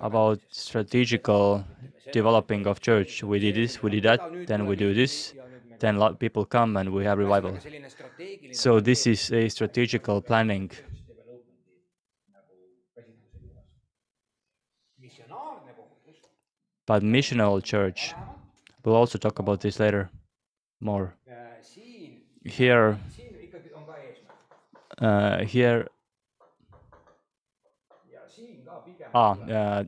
about 0.00 0.40
strategical 0.50 1.64
developing 2.10 2.66
of 2.66 2.80
church. 2.80 3.22
We 3.22 3.38
did 3.38 3.54
this, 3.56 3.82
we 3.82 3.90
did 3.90 4.04
that, 4.04 4.22
then 4.46 4.66
we 4.66 4.76
do 4.76 4.94
this, 4.94 5.34
then 5.78 5.96
a 5.96 5.98
lot 5.98 6.12
of 6.12 6.18
people 6.18 6.44
come 6.44 6.76
and 6.76 6.92
we 6.92 7.04
have 7.04 7.18
revival. 7.18 7.58
So 8.50 8.80
this 8.80 9.06
is 9.06 9.32
a 9.32 9.48
strategical 9.48 10.20
planning. 10.20 10.70
But 16.86 17.02
missional 17.02 17.62
church, 17.62 18.14
we'll 18.84 18.94
also 18.96 19.18
talk 19.18 19.38
about 19.38 19.60
this 19.60 19.80
later 19.80 20.10
more. 20.80 21.14
Here, 22.44 22.98
uh, 24.98 25.44
here, 25.44 25.88
ah, 29.14 29.36
uh, 29.48 29.84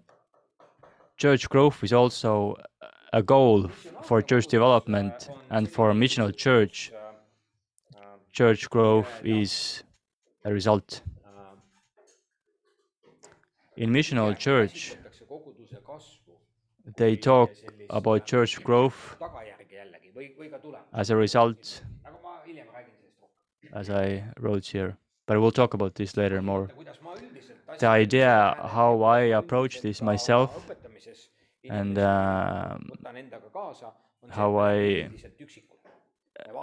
church 1.17 1.49
growth 1.49 1.83
is 1.83 1.93
also 1.93 2.57
a 3.13 3.23
goal 3.23 3.69
for 4.03 4.21
church 4.23 4.47
development 4.47 5.31
and 5.51 5.71
for 5.71 5.93
missional 5.93 6.35
church. 6.35 6.93
Church 8.33 8.69
growth 8.69 9.21
is 9.25 9.83
a 10.45 10.53
result. 10.53 11.03
In 13.77 13.93
missional 13.93 14.37
church, 14.37 14.97
they 16.97 17.17
talk 17.17 17.51
about 17.91 18.25
church 18.25 18.63
growth 18.63 19.17
as 20.93 21.11
a 21.11 21.17
result, 21.17 21.83
as 23.73 23.91
I 23.91 24.25
wrote 24.39 24.67
here. 24.67 24.97
But 25.27 25.41
we'll 25.41 25.51
talk 25.51 25.75
about 25.75 25.95
this 25.95 26.17
later 26.17 26.41
more. 26.43 26.71
The 27.79 27.87
idea 27.87 28.57
how 28.63 29.03
I 29.03 29.21
approach 29.41 29.81
this 29.81 30.01
myself 30.03 30.71
and 31.69 31.99
uh, 31.99 32.79
how 34.31 34.57
I, 34.57 35.09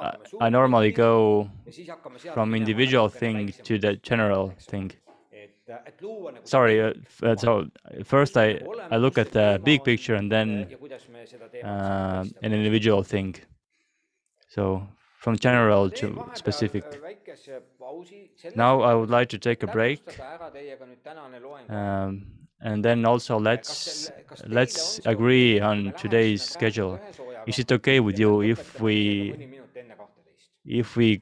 I 0.01 0.11
I 0.39 0.49
normally 0.49 0.91
go 0.91 1.49
from 2.33 2.55
individual 2.55 3.09
thing 3.09 3.53
to 3.63 3.79
the 3.79 3.95
general 3.97 4.53
thing. 4.59 4.91
Sorry, 6.43 6.81
uh, 6.81 6.93
uh, 7.23 7.35
so 7.35 7.67
first 8.03 8.37
I, 8.37 8.59
I 8.91 8.97
look 8.97 9.17
at 9.17 9.31
the 9.31 9.59
big 9.63 9.83
picture 9.83 10.15
and 10.15 10.31
then 10.31 10.67
uh, 11.63 12.25
an 12.41 12.53
individual 12.53 13.03
thing. 13.03 13.35
So 14.49 14.87
from 15.19 15.37
general 15.37 15.89
to 15.91 16.29
specific. 16.33 16.83
Now 18.55 18.81
I 18.81 18.93
would 18.93 19.09
like 19.09 19.29
to 19.29 19.37
take 19.37 19.63
a 19.63 19.67
break. 19.67 20.19
Um, 21.69 22.25
and 22.61 22.85
then 22.85 23.05
also 23.05 23.39
let's 23.39 24.11
let's 24.47 24.99
agree 25.05 25.59
on 25.59 25.93
today's 25.97 26.43
schedule. 26.43 26.99
Is 27.47 27.59
it 27.59 27.71
okay 27.71 27.99
with 27.99 28.19
you 28.19 28.41
if 28.41 28.79
we 28.79 29.49
if 30.65 30.95
we 30.95 31.19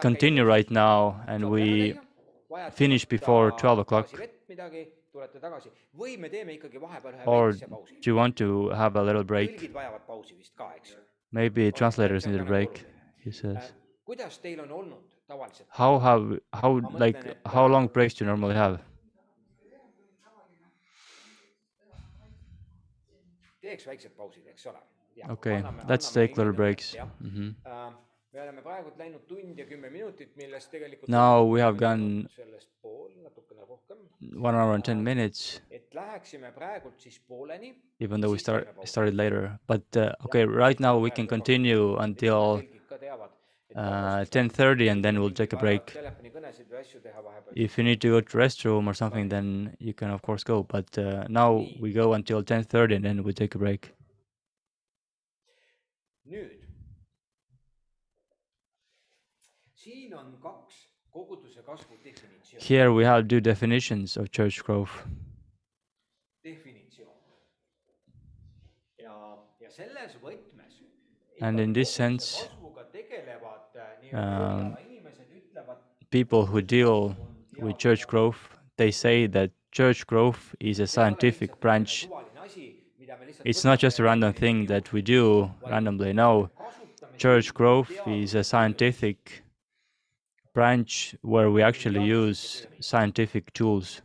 continue 0.00 0.44
right 0.44 0.70
now 0.70 1.20
and 1.26 1.50
we 1.50 1.98
finish 2.72 3.04
before 3.04 3.50
12 3.52 3.78
o'clock? 3.80 4.08
Or 7.26 7.52
do 7.52 8.10
you 8.10 8.14
want 8.14 8.36
to 8.36 8.70
have 8.70 8.96
a 8.96 9.02
little 9.02 9.24
break? 9.24 9.70
Maybe 11.32 11.70
translators 11.72 12.26
need 12.26 12.40
a 12.40 12.44
break, 12.44 12.84
he 13.18 13.30
says. 13.30 13.72
How 15.70 15.98
have 16.00 16.40
how 16.52 16.82
like 16.90 17.24
how 17.46 17.66
long 17.66 17.86
breaks 17.88 18.14
do 18.14 18.24
you 18.24 18.26
normally 18.28 18.54
have? 18.54 18.82
Okay, 25.28 25.64
let's 25.86 26.10
take 26.12 26.36
little 26.36 26.52
breaks. 26.52 26.96
Mhm. 27.22 27.54
Now 31.08 31.42
we 31.42 31.58
have 31.60 31.76
gone 31.76 32.28
one 34.34 34.54
hour 34.54 34.74
and 34.74 34.84
10 34.84 35.02
minutes, 35.02 35.60
even 38.00 38.20
though 38.20 38.30
we 38.30 38.38
start, 38.38 38.68
started 38.84 39.14
later. 39.14 39.58
But 39.66 39.84
uh, 39.96 40.12
okay, 40.26 40.44
right 40.44 40.78
now 40.78 40.98
we 40.98 41.10
can 41.10 41.26
continue 41.26 41.96
until 41.96 42.64
uh, 43.76 44.24
10.30 44.24 44.90
and 44.90 45.04
then 45.04 45.20
we'll 45.20 45.30
take 45.30 45.52
a 45.52 45.56
break. 45.56 45.96
If 47.54 47.78
you 47.78 47.84
need 47.84 48.00
to 48.00 48.08
go 48.10 48.20
to 48.20 48.36
restroom 48.36 48.86
or 48.86 48.94
something, 48.94 49.28
then 49.28 49.76
you 49.78 49.94
can 49.94 50.10
of 50.10 50.22
course 50.22 50.44
go. 50.44 50.62
But 50.62 50.96
uh, 50.98 51.24
now 51.28 51.66
we 51.80 51.92
go 51.92 52.14
until 52.14 52.42
10.30 52.42 52.96
and 52.96 53.04
then 53.04 53.22
we 53.22 53.32
take 53.32 53.54
a 53.54 53.58
break. 53.58 53.92
siin 59.88 60.14
on 60.14 60.34
kaks 60.42 60.74
koguduse 61.12 61.62
kasvu 61.62 61.94
definitsiooni, 62.04 62.62
Here 62.68 62.92
we 62.92 63.04
have 63.04 63.22
two 63.28 63.40
definitions 63.40 64.16
of 64.16 64.30
church 64.30 64.62
growth. 64.66 64.94
definitsioon. 66.44 67.14
ja, 68.98 69.14
ja 69.60 69.70
selles 69.70 70.16
võtmes. 70.22 70.74
And 71.40 71.60
in 71.60 71.72
this 71.72 71.94
sense, 71.94 72.50
um, 74.12 74.20
nii-öelda 74.20 74.82
inimesed 74.88 75.30
ütlevad, 75.36 75.78
people 76.10 76.46
who 76.46 76.60
deal 76.60 77.14
with 77.58 77.78
church 77.78 78.06
growth, 78.06 78.38
they 78.76 78.90
say 78.90 79.26
that 79.26 79.50
church 79.72 80.06
growth 80.06 80.54
is 80.60 80.80
a 80.80 80.86
scientific 80.86 81.60
branch. 81.60 82.06
suvaline 82.06 82.38
asi, 82.44 82.76
mida 82.98 83.16
me 83.16 83.26
lihtsalt 83.26 83.46
It's 83.46 83.64
not 83.64 83.78
just 83.78 84.00
a 84.00 84.02
random 84.02 84.32
thing 84.32 84.66
that 84.66 84.92
we 84.92 85.02
do 85.02 85.50
randomly. 85.66 86.12
No, 86.12 86.50
church 87.16 87.52
growth 87.54 87.90
is 88.06 88.34
a 88.34 88.42
scientific 88.44 89.42
branch 90.54 91.14
where 91.22 91.50
we 91.50 91.62
actually 91.62 92.04
use 92.04 92.66
scientific 92.80 93.52
tools. 93.52 94.02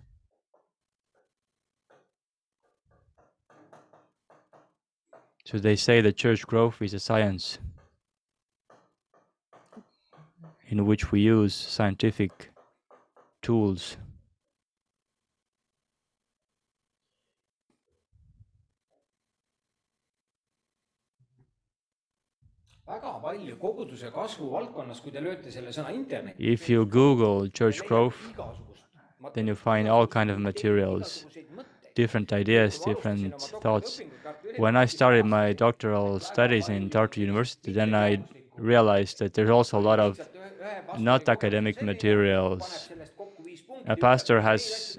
So 5.46 5.58
they 5.60 5.76
say 5.76 6.02
that 6.02 6.16
church 6.16 6.46
growth 6.48 6.82
is 6.82 6.94
a 6.94 7.00
science 7.00 7.60
in 10.74 10.86
which 10.86 11.12
we 11.12 11.20
use 11.20 11.54
scientific 11.54 12.32
tools. 13.42 13.98
väga 22.88 23.12
palju 23.24 23.56
koguduse 23.62 24.10
kasvu 24.16 24.50
valdkonnas, 24.54 25.00
kui 25.04 25.12
te 25.12 25.22
lööte 25.26 25.52
selle 25.52 25.72
sõna 25.76 25.94
internet, 25.96 26.36
If 26.38 26.70
you 26.70 26.86
Google 26.86 27.50
church 27.60 27.80
growth, 27.88 28.20
then 29.34 29.48
you 29.48 29.56
find 29.56 29.88
all 29.88 30.08
kind 30.08 30.30
of 30.30 30.38
materials, 30.40 31.26
different 31.96 32.34
ideas, 32.34 32.80
different 32.86 33.42
thoughts. 33.64 34.02
When 34.58 34.76
I 34.76 34.86
started 34.86 35.26
my 35.26 35.54
doctoral 35.54 36.20
studies 36.20 36.70
in 36.70 36.90
Tartu 36.90 37.18
University, 37.22 37.72
then 37.72 37.96
I 37.96 38.10
realized 38.58 39.20
that 39.20 39.34
there's 39.34 39.50
also 39.50 39.80
a 39.80 39.86
lot 39.90 40.00
of 40.00 40.20
not 40.98 41.28
academic 41.30 41.82
materials. 41.82 42.90
A 43.88 43.96
pastor 43.96 44.42
has 44.42 44.98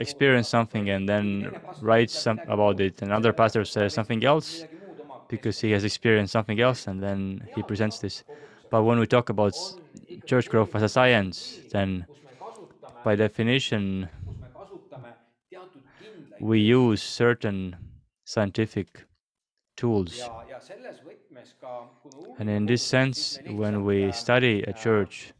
experienced 0.00 0.50
something 0.50 0.88
and 0.90 1.08
then 1.08 1.52
writes 1.80 2.14
some 2.14 2.40
about 2.48 2.80
it, 2.80 3.02
another 3.02 3.32
pastor 3.32 3.64
says 3.64 3.94
something 3.94 4.24
else 4.24 4.64
because 5.28 5.60
he 5.60 5.70
has 5.72 5.84
experienced 5.84 6.32
something 6.32 6.60
else 6.60 6.86
and 6.86 7.02
then 7.02 7.46
he 7.54 7.62
presents 7.62 7.98
this. 7.98 8.24
But 8.70 8.82
when 8.84 8.98
we 8.98 9.06
talk 9.06 9.28
about 9.28 9.54
church 10.26 10.48
growth 10.48 10.74
as 10.74 10.82
a 10.82 10.88
science, 10.88 11.60
then 11.70 12.06
by 13.04 13.16
definition, 13.16 14.08
we 16.40 16.60
use 16.60 17.02
certain 17.02 17.76
scientific 18.24 19.04
tools. 19.76 20.28
And 22.38 22.48
in 22.48 22.66
this 22.66 22.82
sense, 22.82 23.38
when 23.46 23.84
we 23.84 24.12
study 24.12 24.62
a 24.62 24.72
church, 24.72 25.32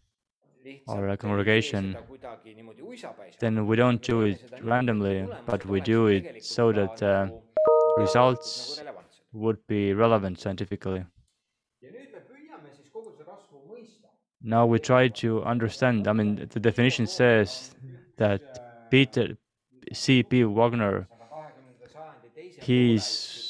or 0.87 1.09
a 1.09 1.17
congregation, 1.17 1.97
then 3.41 3.67
we 3.67 3.77
don't 3.77 4.03
do 4.03 4.23
it 4.23 4.43
randomly, 4.63 5.27
but 5.47 5.65
we 5.67 5.81
do 5.81 6.07
it 6.07 6.45
so 6.45 6.73
that 6.73 7.03
uh, 7.03 7.29
results 7.97 8.83
would 9.33 9.59
be 9.67 9.93
relevant 9.93 10.39
scientifically. 10.39 11.05
Now 14.43 14.67
we 14.67 14.79
try 14.79 15.09
to 15.09 15.43
understand. 15.43 16.07
I 16.07 16.13
mean, 16.13 16.49
the 16.51 16.61
definition 16.61 17.07
says 17.07 17.75
that 18.17 18.91
Peter 18.91 19.37
C.P. 19.93 20.45
Wagner, 20.45 21.09
he's 22.63 23.48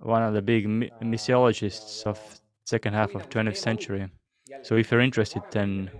one 0.00 0.22
of 0.22 0.34
the 0.34 0.42
big 0.42 0.68
mi- 0.68 0.90
missiologists 1.02 2.06
of 2.06 2.18
second 2.64 2.94
half 2.94 3.14
of 3.14 3.28
20th 3.28 3.56
century. 3.56 4.08
So 4.62 4.76
if 4.76 4.90
you're 4.90 5.00
interested, 5.00 5.42
then 5.50 5.90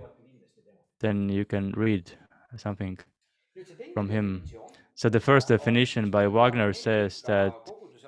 then 0.99 1.29
you 1.29 1.45
can 1.45 1.71
read 1.71 2.11
something 2.57 2.97
from 3.93 4.09
him. 4.09 4.43
So 4.95 5.09
the 5.09 5.19
first 5.19 5.47
definition 5.47 6.11
by 6.11 6.27
Wagner 6.27 6.73
says 6.73 7.21
that 7.23 7.53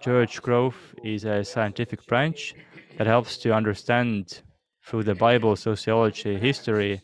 church 0.02 0.42
growth 0.42 0.94
is 1.04 1.24
a 1.26 1.44
scientific 1.44 2.06
branch 2.08 2.54
that 2.98 3.08
helps 3.08 3.38
to 3.40 3.54
understand 3.54 4.42
through 4.86 5.04
the 5.04 5.16
Bible, 5.16 5.56
sociology, 5.56 6.38
history, 6.38 7.02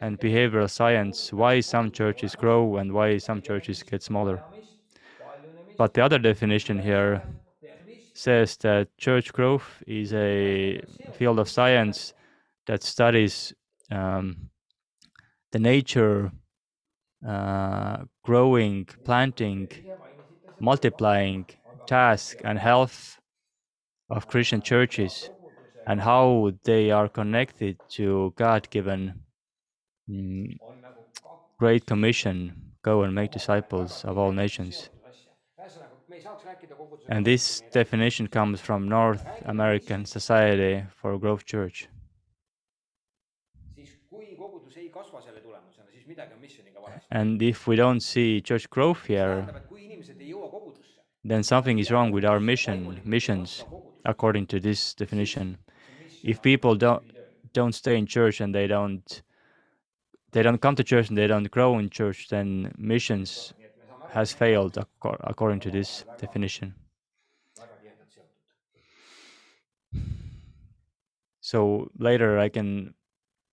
and 0.00 0.20
behavioral 0.20 0.70
science 0.70 1.32
why 1.32 1.60
some 1.60 1.90
churches 1.90 2.34
grow 2.36 2.76
and 2.76 2.92
why 2.92 3.18
some 3.18 3.42
churches 3.42 3.82
get 3.82 4.02
smaller. 4.02 4.42
But 5.78 5.94
the 5.94 6.02
other 6.02 6.18
definition 6.18 6.78
here 6.78 7.22
says 8.16 8.56
that 8.58 8.88
church 8.96 9.32
growth 9.32 9.82
is 9.86 10.12
a 10.14 10.80
field 11.12 11.38
of 11.38 11.48
science 11.48 12.14
that 12.66 12.82
studies 12.82 13.52
um, 13.90 14.48
the 15.52 15.58
nature, 15.58 16.32
uh, 17.26 17.98
growing, 18.24 18.86
planting, 19.04 19.68
multiplying, 20.58 21.46
task, 21.86 22.38
and 22.42 22.58
health 22.58 23.20
of 24.08 24.26
Christian 24.26 24.62
churches 24.62 25.30
and 25.86 26.00
how 26.00 26.52
they 26.64 26.90
are 26.90 27.08
connected 27.08 27.78
to 27.90 28.32
God 28.36 28.68
given 28.70 29.20
mm, 30.08 30.56
Great 31.58 31.86
Commission 31.86 32.72
go 32.82 33.02
and 33.02 33.14
make 33.14 33.30
disciples 33.30 34.04
of 34.04 34.16
all 34.16 34.32
nations. 34.32 34.90
And 37.08 37.26
this 37.26 37.62
definition 37.72 38.26
comes 38.28 38.60
from 38.60 38.88
North 38.88 39.24
American 39.44 40.04
Society 40.04 40.84
for 40.96 41.18
Growth 41.18 41.44
Church. 41.44 41.88
And 47.10 47.42
if 47.42 47.66
we 47.66 47.76
don't 47.76 48.00
see 48.00 48.40
church 48.40 48.68
growth 48.70 49.04
here, 49.06 49.46
then 51.24 51.42
something 51.42 51.78
is 51.78 51.90
wrong 51.90 52.10
with 52.12 52.24
our 52.24 52.40
mission, 52.40 53.00
missions, 53.04 53.64
according 54.04 54.46
to 54.46 54.60
this 54.60 54.94
definition. 54.94 55.58
If 56.22 56.42
people 56.42 56.74
don't 56.74 57.02
don't 57.52 57.74
stay 57.74 57.96
in 57.96 58.06
church 58.06 58.40
and 58.40 58.54
they 58.54 58.66
don't 58.66 59.22
they 60.32 60.42
don't 60.42 60.60
come 60.60 60.76
to 60.76 60.84
church 60.84 61.08
and 61.08 61.16
they 61.18 61.26
don't 61.26 61.50
grow 61.50 61.78
in 61.78 61.90
church, 61.90 62.28
then 62.28 62.72
missions 62.76 63.54
has 64.10 64.32
failed 64.32 64.78
according 65.02 65.60
to 65.60 65.70
this 65.70 66.04
definition. 66.18 66.74
So 71.40 71.90
later 71.98 72.38
I 72.38 72.48
can 72.48 72.94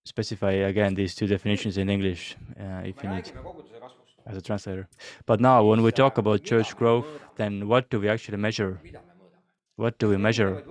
specify 0.05 0.51
again 0.51 0.95
these 0.95 1.15
two 1.15 1.27
definitions 1.27 1.77
in 1.77 1.89
English 1.89 2.35
uh, 2.59 2.81
if 2.83 3.03
you 3.03 3.09
need 3.09 3.31
as 4.25 4.37
a 4.37 4.41
translator. 4.41 4.87
But 5.25 5.39
now, 5.39 5.63
when 5.63 5.81
we 5.83 5.91
talk 5.91 6.17
about 6.17 6.43
church 6.43 6.75
growth, 6.75 7.05
then 7.35 7.67
what 7.67 7.89
do 7.89 7.99
we 7.99 8.09
actually 8.09 8.37
measure? 8.37 8.79
What 9.75 9.97
do 9.99 10.09
we 10.09 10.17
measure? 10.17 10.63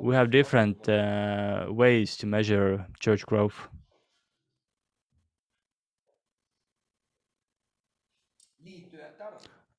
We 0.00 0.14
have 0.14 0.30
different 0.30 0.88
uh, 0.88 1.66
ways 1.68 2.16
to 2.18 2.26
measure 2.26 2.86
church 3.00 3.24
growth. 3.26 3.68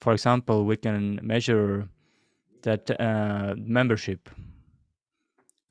For 0.05 0.13
example, 0.13 0.65
we 0.65 0.77
can 0.77 1.19
measure 1.23 1.89
that 2.61 2.91
uh, 2.91 3.55
membership. 3.57 4.29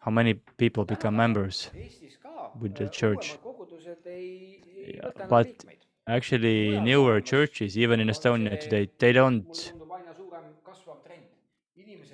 How 0.01 0.11
many 0.11 0.35
people 0.57 0.85
become 0.85 1.15
members? 1.15 1.71
With 2.61 2.75
the 2.75 2.89
church. 2.89 3.39
Yeah, 4.89 5.11
but. 5.29 5.49
Actually, 6.07 6.81
newer 6.81 7.19
churches, 7.23 7.79
even 7.79 7.99
in 7.99 8.09
Estonia 8.09 8.61
today, 8.61 8.91
they 8.99 9.13
don't 9.13 9.73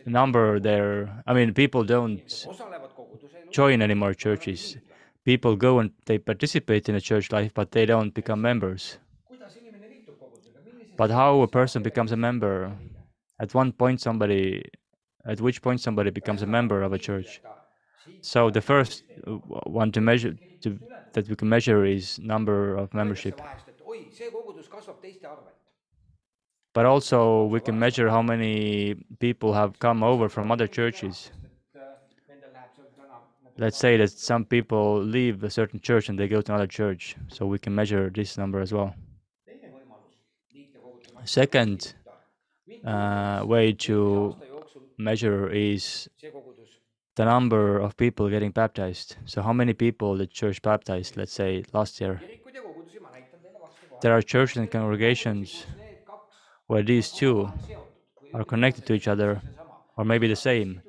number 0.06 0.60
their. 0.60 1.24
I 1.26 1.32
mean, 1.32 1.54
people 1.54 1.82
don't 1.82 2.46
join 3.50 3.82
anymore 3.82 4.14
churches. 4.14 4.76
People 5.24 5.56
go 5.56 5.80
and 5.80 5.90
they 6.06 6.18
participate 6.18 6.88
in 6.88 6.94
the 6.94 7.00
church 7.00 7.32
life, 7.32 7.52
but 7.52 7.72
they 7.72 7.84
don't 7.84 8.14
become 8.14 8.40
members. 8.42 8.98
But 11.00 11.10
how 11.10 11.40
a 11.40 11.48
person 11.48 11.82
becomes 11.82 12.12
a 12.12 12.16
member? 12.28 12.70
At 13.38 13.54
one 13.54 13.72
point, 13.72 14.02
somebody, 14.02 14.62
at 15.24 15.40
which 15.40 15.62
point 15.62 15.80
somebody 15.80 16.10
becomes 16.10 16.42
a 16.42 16.46
member 16.46 16.82
of 16.82 16.92
a 16.92 16.98
church. 16.98 17.40
So 18.20 18.50
the 18.50 18.60
first 18.60 19.04
uh, 19.26 19.30
one 19.80 19.92
to 19.92 20.02
measure 20.02 20.36
to, 20.60 20.78
that 21.14 21.26
we 21.26 21.36
can 21.36 21.48
measure 21.48 21.86
is 21.86 22.18
number 22.18 22.76
of 22.76 22.92
membership. 22.92 23.40
But 26.74 26.84
also 26.84 27.44
we 27.44 27.60
can 27.60 27.78
measure 27.78 28.10
how 28.10 28.20
many 28.20 28.94
people 29.20 29.54
have 29.54 29.78
come 29.78 30.02
over 30.02 30.28
from 30.28 30.52
other 30.52 30.66
churches. 30.66 31.30
let's 33.56 33.78
say 33.78 33.96
that 33.96 34.10
some 34.10 34.44
people 34.44 35.02
leave 35.02 35.44
a 35.44 35.50
certain 35.50 35.80
church 35.80 36.10
and 36.10 36.18
they 36.18 36.28
go 36.28 36.42
to 36.42 36.52
another 36.52 36.72
church, 36.80 37.16
so 37.28 37.46
we 37.46 37.58
can 37.58 37.74
measure 37.74 38.10
this 38.10 38.36
number 38.36 38.60
as 38.60 38.74
well. 38.74 38.94
Second 41.30 41.94
uh, 42.84 43.44
way 43.46 43.72
to 43.72 44.34
measure 44.98 45.48
is 45.48 46.08
the 47.14 47.24
number 47.24 47.78
of 47.78 47.96
people 47.96 48.28
getting 48.28 48.50
baptized. 48.50 49.14
So, 49.26 49.40
how 49.40 49.52
many 49.52 49.72
people 49.72 50.16
the 50.16 50.26
church 50.26 50.60
baptized, 50.60 51.16
let's 51.16 51.32
say, 51.32 51.62
last 51.72 52.00
year? 52.00 52.20
There 54.00 54.12
are 54.12 54.22
churches 54.22 54.56
and 54.56 54.68
congregations 54.68 55.66
where 56.66 56.82
these 56.82 57.12
two 57.12 57.48
are 58.34 58.44
connected 58.44 58.84
to 58.86 58.94
each 58.94 59.06
other, 59.06 59.40
or 59.96 60.04
maybe 60.04 60.26
the 60.26 60.34
same. 60.50 60.82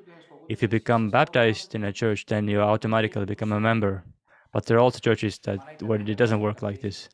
If 0.48 0.60
you 0.60 0.66
become 0.66 1.10
baptized 1.10 1.76
in 1.76 1.84
a 1.84 1.92
church, 1.92 2.26
then 2.26 2.48
you 2.48 2.60
automatically 2.60 3.26
become 3.26 3.52
a 3.52 3.60
member. 3.60 4.02
But 4.52 4.66
there 4.66 4.78
are 4.78 4.80
also 4.80 4.98
churches 4.98 5.38
that 5.44 5.60
where 5.80 6.00
it 6.00 6.18
doesn't 6.18 6.40
work 6.40 6.62
like 6.62 6.80
this. 6.80 7.08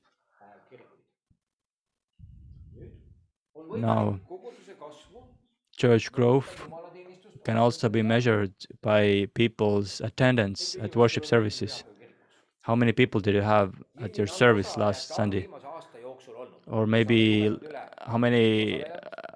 Now, 3.80 4.18
church 5.76 6.10
growth 6.12 6.68
can 7.44 7.56
also 7.56 7.88
be 7.88 8.02
measured 8.02 8.52
by 8.82 9.28
people's 9.34 10.00
attendance 10.00 10.76
at 10.80 10.96
worship 10.96 11.24
services. 11.24 11.84
How 12.62 12.74
many 12.74 12.92
people 12.92 13.20
did 13.20 13.34
you 13.34 13.42
have 13.42 13.74
at 14.00 14.18
your 14.18 14.26
service 14.26 14.76
last 14.76 15.14
Sunday? 15.14 15.48
Or 16.66 16.86
maybe 16.86 17.56
how 18.06 18.18
many, 18.18 18.84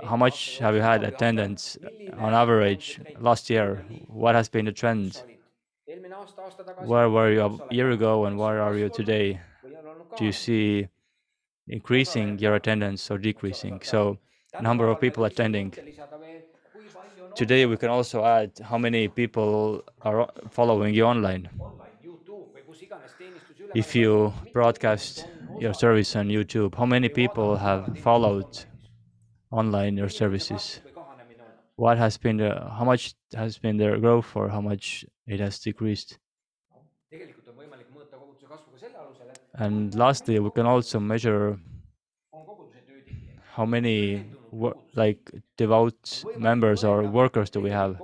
how 0.05 0.17
much 0.17 0.59
have 0.59 0.75
you 0.75 0.83
had 0.83 1.03
attendance 1.03 1.79
on 2.19 2.35
average 2.35 3.01
last 3.19 3.49
year? 3.51 3.85
What 4.09 4.35
has 4.35 4.49
been 4.49 4.67
the 4.67 4.73
trend? 4.73 5.23
Where 6.79 7.09
were 7.09 7.31
you 7.33 7.43
a 7.43 7.75
year 7.75 7.91
ago 7.91 8.27
and 8.27 8.39
where 8.39 8.61
are 8.61 8.77
you 8.77 8.89
today? 8.91 9.41
Do 10.17 10.25
you 10.25 10.33
see 10.33 10.89
increasing 11.69 12.39
your 12.39 12.55
attendance 12.55 13.11
or 13.11 13.19
decreasing? 13.19 13.81
So, 13.83 14.19
number 14.61 14.89
of 14.89 15.01
people 15.01 15.25
attending. 15.25 15.73
Today 17.35 17.67
we 17.67 17.77
can 17.77 17.89
also 17.89 18.25
add 18.25 18.51
how 18.63 18.79
many 18.79 19.09
people 19.09 19.83
are 20.03 20.29
following 20.51 20.95
you 20.95 21.05
online. 21.05 21.49
If 23.75 23.95
you 23.95 24.33
broadcast 24.53 25.27
your 25.59 25.73
service 25.75 26.15
on 26.17 26.29
YouTube, 26.29 26.75
how 26.75 26.87
many 26.87 27.09
people 27.09 27.57
have 27.57 27.99
followed 27.99 28.47
online 29.51 29.97
your 29.97 30.09
services? 30.09 30.81
What 31.77 31.99
has 31.99 32.17
been 32.19 32.37
the 32.37 32.51
how 32.79 32.85
much 32.85 33.15
has 33.35 33.59
been 33.59 33.77
their 33.77 33.99
growth 33.99 34.37
or 34.37 34.49
how 34.49 34.61
much 34.61 35.05
it 35.27 35.41
has 35.41 35.59
decreased? 35.59 36.19
And 39.55 39.95
lastly, 39.95 40.39
we 40.39 40.51
can 40.51 40.67
also 40.67 40.99
measure 41.01 41.59
how 43.55 43.67
many 43.67 44.25
like 44.95 45.31
devout 45.57 46.25
members 46.37 46.85
or 46.85 47.03
workers 47.03 47.51
do 47.51 47.61
we 47.61 47.71
have? 47.71 48.01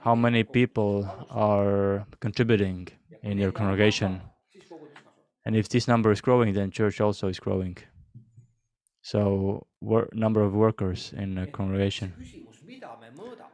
How 0.00 0.14
many 0.14 0.44
people 0.44 1.08
are 1.30 2.06
contributing 2.20 2.88
in 3.22 3.38
your 3.38 3.52
congregation? 3.52 4.20
And 5.44 5.56
if 5.56 5.68
this 5.68 5.88
number 5.88 6.12
is 6.12 6.20
growing, 6.20 6.52
then 6.54 6.70
church 6.70 7.00
also 7.00 7.28
is 7.28 7.40
growing. 7.40 7.78
So, 9.02 9.66
number 10.12 10.42
of 10.42 10.52
workers 10.52 11.14
in 11.16 11.38
a 11.38 11.46
congregation. 11.46 12.12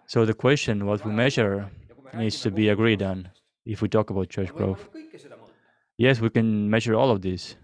So 0.06 0.24
the 0.24 0.34
question, 0.34 0.86
what 0.86 1.04
we 1.04 1.12
measure, 1.12 1.70
needs 2.12 2.40
to 2.40 2.50
be 2.50 2.68
agreed 2.68 3.02
on 3.02 3.28
if 3.64 3.82
we 3.82 3.88
talk 3.88 4.10
about 4.10 4.28
church 4.28 4.52
growth. 4.54 4.88
Yes, 5.96 6.20
we 6.20 6.30
can 6.30 6.68
measure 6.68 6.94
all 6.94 7.10
of 7.10 7.22
these, 7.22 7.56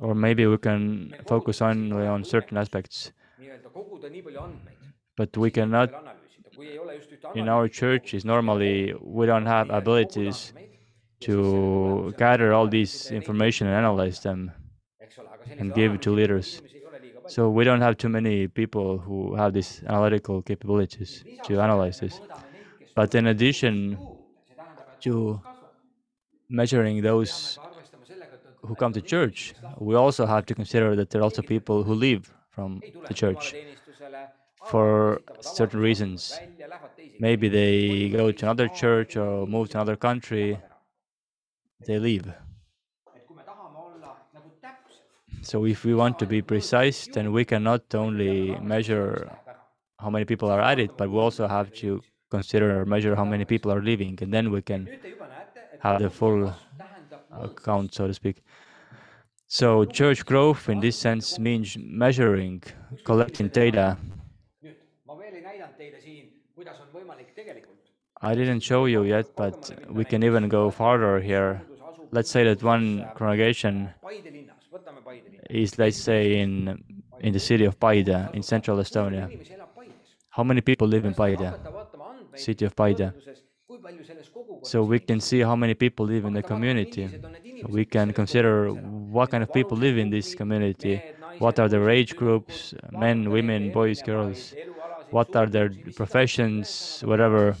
or 0.00 0.14
maybe 0.14 0.46
we 0.46 0.58
can 0.58 1.14
focus 1.26 1.62
only 1.62 2.06
on 2.06 2.24
certain 2.24 2.56
aspects. 2.56 3.12
But 5.16 5.36
we 5.36 5.50
cannot, 5.50 5.90
in 7.34 7.48
our 7.48 7.68
churches, 7.68 8.24
normally 8.24 8.94
we 9.00 9.26
don't 9.26 9.46
have 9.46 9.70
abilities 9.70 10.52
to 11.20 12.14
gather 12.18 12.52
all 12.52 12.68
this 12.68 13.10
information 13.10 13.66
and 13.66 13.76
analyze 13.76 14.20
them 14.20 14.52
and 15.58 15.72
give 15.74 15.94
it 15.94 16.02
to 16.02 16.10
leaders. 16.10 16.60
So 17.26 17.48
we 17.48 17.64
don't 17.64 17.80
have 17.80 17.96
too 17.96 18.08
many 18.08 18.48
people 18.48 18.98
who 18.98 19.34
have 19.34 19.52
these 19.54 19.82
analytical 19.86 20.42
capabilities 20.42 21.24
to 21.44 21.60
analyze 21.60 22.00
this. 22.00 22.20
But 22.94 23.14
in 23.14 23.26
addition 23.28 23.96
to 25.00 25.40
measuring 26.48 27.02
those 27.02 27.58
who 28.66 28.74
come 28.74 28.92
to 28.92 29.02
church, 29.02 29.54
we 29.78 29.94
also 29.94 30.26
have 30.26 30.46
to 30.46 30.54
consider 30.54 30.96
that 30.96 31.10
there 31.10 31.20
are 31.20 31.24
also 31.24 31.42
people 31.42 31.82
who 31.82 31.94
leave 31.94 32.32
from 32.50 32.82
the 33.08 33.14
church 33.14 33.54
for 34.64 35.20
certain 35.40 35.80
reasons. 35.80 36.40
Maybe 37.18 37.48
they 37.48 38.08
go 38.10 38.32
to 38.32 38.46
another 38.46 38.68
church 38.68 39.16
or 39.16 39.46
move 39.46 39.70
to 39.70 39.78
another 39.78 39.96
country, 39.96 40.58
they 41.86 41.98
leave. 41.98 42.26
So 45.42 45.66
if 45.66 45.84
we 45.84 45.94
want 45.94 46.18
to 46.18 46.26
be 46.26 46.40
precise, 46.42 47.06
then 47.08 47.32
we 47.32 47.44
cannot 47.44 47.94
only 47.94 48.56
measure 48.60 49.30
how 50.00 50.10
many 50.10 50.24
people 50.24 50.50
are 50.50 50.60
added, 50.60 50.90
but 50.96 51.10
we 51.10 51.18
also 51.18 51.46
have 51.46 51.72
to 51.82 52.02
consider 52.30 52.80
or 52.80 52.84
measure 52.86 53.14
how 53.14 53.24
many 53.24 53.44
people 53.44 53.70
are 53.72 53.82
leaving, 53.82 54.18
and 54.22 54.32
then 54.32 54.50
we 54.50 54.62
can 54.62 54.88
have 55.80 56.00
the 56.00 56.10
full 56.10 56.54
account, 57.30 57.94
so 57.94 58.06
to 58.06 58.14
speak. 58.14 58.42
So 59.54 59.84
church 59.84 60.26
growth 60.26 60.68
in 60.68 60.80
this 60.80 60.96
sense 60.98 61.38
means 61.38 61.76
measuring, 61.78 62.60
collecting 63.04 63.46
data. 63.46 63.96
I 68.20 68.34
didn't 68.34 68.60
show 68.70 68.86
you 68.86 69.04
yet, 69.04 69.26
but 69.36 69.70
we 69.88 70.04
can 70.04 70.24
even 70.24 70.48
go 70.48 70.72
farther 70.72 71.20
here. 71.20 71.62
Let's 72.10 72.32
say 72.32 72.42
that 72.42 72.64
one 72.64 73.06
congregation 73.14 73.90
is, 75.48 75.78
let's 75.78 75.98
say, 75.98 76.40
in 76.40 76.82
in 77.20 77.32
the 77.32 77.38
city 77.38 77.64
of 77.64 77.78
Paide 77.78 78.16
in 78.34 78.42
central 78.42 78.78
Estonia. 78.78 79.24
How 80.30 80.42
many 80.42 80.62
people 80.62 80.88
live 80.88 81.04
in 81.04 81.14
Paide, 81.14 81.54
city 82.34 82.64
of 82.64 82.74
Paide? 82.74 83.12
So 84.62 84.82
we 84.82 84.98
can 84.98 85.20
see 85.20 85.40
how 85.40 85.54
many 85.54 85.74
people 85.74 86.06
live 86.06 86.24
in 86.24 86.32
the 86.32 86.42
community. 86.42 87.08
We 87.68 87.84
can 87.84 88.12
consider 88.12 88.70
what 88.72 89.30
kind 89.30 89.42
of 89.42 89.52
people 89.52 89.76
live 89.76 89.98
in 89.98 90.10
this 90.10 90.34
community. 90.34 91.02
What 91.38 91.58
are 91.58 91.68
their 91.68 91.88
age 91.90 92.16
groups, 92.16 92.74
men, 92.92 93.30
women, 93.30 93.72
boys, 93.72 94.02
girls? 94.02 94.54
What 95.10 95.34
are 95.36 95.46
their 95.46 95.70
professions, 95.94 97.02
whatever 97.04 97.56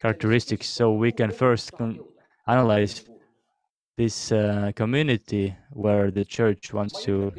characteristics? 0.00 0.68
So 0.68 0.92
we 0.92 1.12
can 1.12 1.30
first 1.30 1.72
analyze 2.46 3.04
this 3.96 4.32
uh, 4.32 4.72
community 4.74 5.54
where 5.70 6.10
the 6.10 6.24
church 6.24 6.72
wants 6.72 7.02
to, 7.04 7.32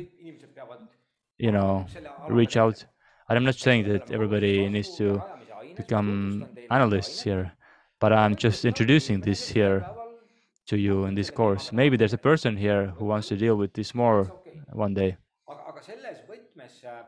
you 1.37 1.51
know, 1.51 1.85
reach 2.29 2.57
out. 2.57 2.85
I'm 3.29 3.43
not 3.43 3.55
saying 3.55 3.87
that 3.89 4.11
everybody 4.11 4.69
needs 4.69 4.95
to 4.97 5.21
become 5.75 6.47
analysts 6.71 7.21
here, 7.21 7.51
but 7.99 8.13
I'm 8.13 8.35
just 8.35 8.65
introducing 8.65 9.19
this 9.19 9.49
here 9.49 9.85
to 10.67 10.77
you 10.77 11.05
in 11.05 11.15
this 11.15 11.29
course. 11.29 11.71
Maybe 11.71 11.97
there's 11.97 12.13
a 12.13 12.17
person 12.17 12.57
here 12.57 12.93
who 12.97 13.05
wants 13.05 13.27
to 13.29 13.37
deal 13.37 13.55
with 13.55 13.73
this 13.73 13.93
more 13.93 14.31
one 14.71 14.93
day. 14.93 15.17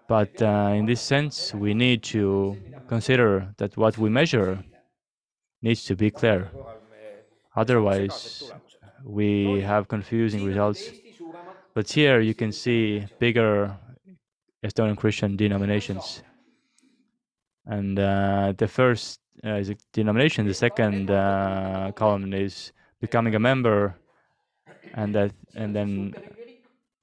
But 0.07 0.41
uh, 0.41 0.73
in 0.75 0.85
this 0.85 1.01
sense, 1.01 1.53
we 1.53 1.73
need 1.73 2.03
to 2.03 2.57
consider 2.87 3.53
that 3.57 3.75
what 3.77 3.97
we 3.97 4.09
measure 4.09 4.63
needs 5.61 5.83
to 5.85 5.95
be 5.95 6.11
clear. 6.11 6.51
Otherwise, 7.55 8.51
we 9.03 9.61
have 9.61 9.87
confusing 9.87 10.45
results. 10.45 10.89
But 11.73 11.89
here 11.89 12.19
you 12.19 12.33
can 12.33 12.51
see 12.51 13.05
bigger 13.19 13.75
Estonian 14.63 14.97
Christian 14.97 15.35
denominations. 15.35 16.23
And 17.65 17.99
uh, 17.99 18.53
the 18.57 18.67
first 18.67 19.19
uh, 19.43 19.55
is 19.55 19.69
a 19.69 19.75
denomination, 19.93 20.47
the 20.47 20.53
second 20.53 21.11
uh, 21.11 21.91
column 21.95 22.33
is 22.33 22.71
becoming 22.99 23.35
a 23.35 23.39
member, 23.39 23.95
and 24.93 25.13
that, 25.15 25.31
and 25.55 25.75
then 25.75 26.13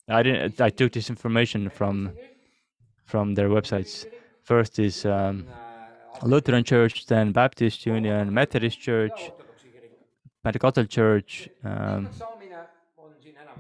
I 0.09 0.23
didn't. 0.23 0.61
I 0.61 0.71
took 0.71 0.93
this 0.93 1.11
information 1.11 1.71
from 1.71 2.13
from 3.07 3.35
their 3.35 3.49
websites. 3.49 4.07
First 4.43 4.79
is 4.79 5.07
um, 5.07 5.47
Lutheran 6.23 6.65
Church, 6.65 7.07
then 7.07 7.33
Baptist 7.33 7.87
Union, 7.87 8.33
Methodist 8.33 8.81
Church, 8.81 9.31
Pentecostal 10.43 10.85
Church, 10.85 11.49
um, 11.65 12.09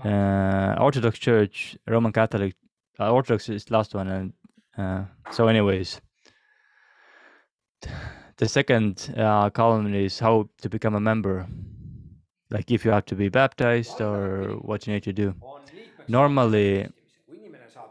uh, 0.05 0.77
Orthodox 0.79 1.19
Church, 1.19 1.77
Roman 1.87 2.13
Catholic. 2.13 2.55
Uh, 2.99 3.11
Orthodox 3.11 3.49
is 3.49 3.71
last 3.71 3.95
one, 3.95 4.09
and 4.09 4.33
uh, 4.77 5.05
so 5.31 5.49
anyways, 5.49 6.01
the 8.37 8.49
second 8.49 9.15
uh, 9.17 9.51
column 9.51 9.95
is 9.95 10.19
how 10.19 10.49
to 10.61 10.69
become 10.69 10.95
a 10.95 11.01
member. 11.01 11.47
Like 12.55 12.71
if 12.71 12.85
you 12.85 12.93
have 12.93 13.07
to 13.07 13.17
be 13.17 13.29
baptized 13.29 14.01
or 14.01 14.19
what 14.69 14.87
you 14.87 14.93
need 14.95 15.03
to 15.11 15.13
do. 15.13 15.35
Normally, 16.07 16.87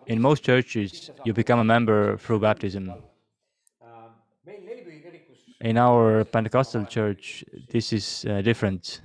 in 0.07 0.21
most 0.21 0.41
churches, 0.45 1.11
you 1.25 1.33
become 1.33 1.59
a 1.59 1.65
member 1.75 2.17
through 2.17 2.39
baptism. 2.39 2.95
In 5.59 5.77
our 5.77 6.23
Pentecostal 6.23 6.85
church, 6.85 7.43
this 7.73 7.91
is 7.91 8.25
uh, 8.29 8.41
different. 8.41 9.01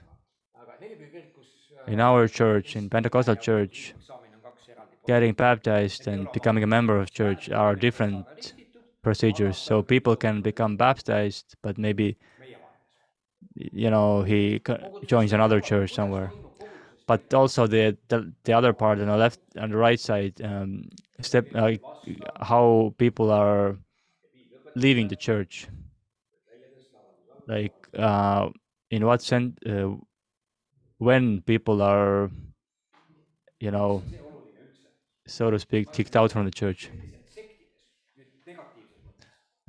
In 1.89 1.99
our 1.99 2.29
church, 2.29 2.77
in 2.77 2.89
Pentecostal 2.89 3.35
church, 3.35 3.95
getting 5.09 5.33
baptized 5.33 6.07
and 6.07 6.31
becoming 6.31 6.63
a 6.63 6.69
member 6.69 6.97
of 7.01 7.11
church 7.11 7.51
are 7.51 7.75
different 7.75 8.53
procedures. 9.03 9.59
So 9.59 9.83
people 9.83 10.15
can 10.15 10.41
become 10.41 10.77
baptized, 10.77 11.57
but 11.63 11.79
maybe 11.79 12.17
you 13.73 13.91
know 13.91 14.23
he 14.23 14.61
joins 15.07 15.33
another 15.33 15.61
church 15.61 15.95
somewhere. 15.95 16.33
But 17.07 17.33
also 17.33 17.67
the, 17.67 17.97
the 18.09 18.33
the 18.45 18.53
other 18.53 18.73
part 18.73 19.01
on 19.01 19.07
the 19.07 19.17
left 19.17 19.41
and 19.57 19.73
the 19.73 19.79
right 19.79 19.99
side, 19.99 20.41
um, 20.43 20.91
step 21.21 21.47
like 21.53 21.83
how 22.41 22.95
people 22.99 23.31
are 23.31 23.77
leaving 24.75 25.09
the 25.09 25.17
church. 25.17 25.69
Like 27.47 27.73
uh, 27.97 28.51
in 28.91 29.07
what 29.07 29.23
sense? 29.23 29.57
Uh, 29.65 29.97
when 30.99 31.41
people 31.43 31.81
are, 31.81 32.31
you 33.61 33.71
know, 33.71 34.03
so 35.27 35.51
to 35.51 35.59
speak, 35.59 35.93
kicked 35.93 36.17
out 36.17 36.33
from 36.33 36.45
the 36.45 36.51
church. 36.51 36.91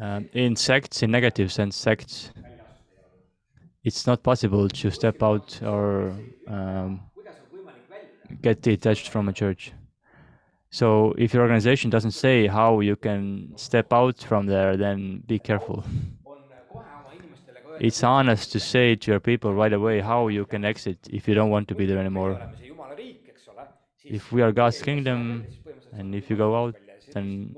Um, 0.02 0.30
in 0.34 0.56
sects, 0.56 1.04
in 1.04 1.12
negative 1.12 1.52
sense, 1.52 1.76
sects, 1.76 2.32
it's 3.90 4.06
not 4.06 4.22
possible 4.22 4.70
to 4.70 4.92
step 4.92 5.18
out 5.30 5.48
or 5.64 6.14
um, 6.56 7.02
get 8.46 8.62
detached 8.62 9.08
from 9.10 9.24
a 9.28 9.34
church. 9.42 9.72
So 10.70 10.88
if 11.18 11.34
your 11.34 11.42
organization 11.48 11.90
doesn't 11.90 12.16
say 12.26 12.36
how 12.46 12.72
you 12.90 12.96
can 12.96 13.20
step 13.68 13.92
out 13.92 14.18
from 14.30 14.44
there, 14.46 14.78
then 14.78 15.24
be 15.26 15.40
careful. 15.40 15.84
It's 17.88 18.04
honest 18.04 18.52
to 18.52 18.60
say 18.60 18.96
to 19.02 19.06
your 19.12 19.22
people 19.30 19.50
right 19.56 19.74
away 19.80 19.96
how 20.12 20.28
you 20.28 20.46
can 20.46 20.64
exit 20.66 21.00
if 21.18 21.28
you 21.28 21.34
don't 21.34 21.52
want 21.56 21.68
to 21.70 21.76
be 21.80 21.86
there 21.90 21.98
anymore. 22.06 22.34
If 24.18 24.32
we 24.32 24.40
are 24.46 24.52
God's 24.52 24.82
kingdom, 24.90 25.46
and 25.98 26.14
if 26.14 26.30
you 26.30 26.36
go 26.46 26.50
out, 26.62 26.76
then 27.14 27.56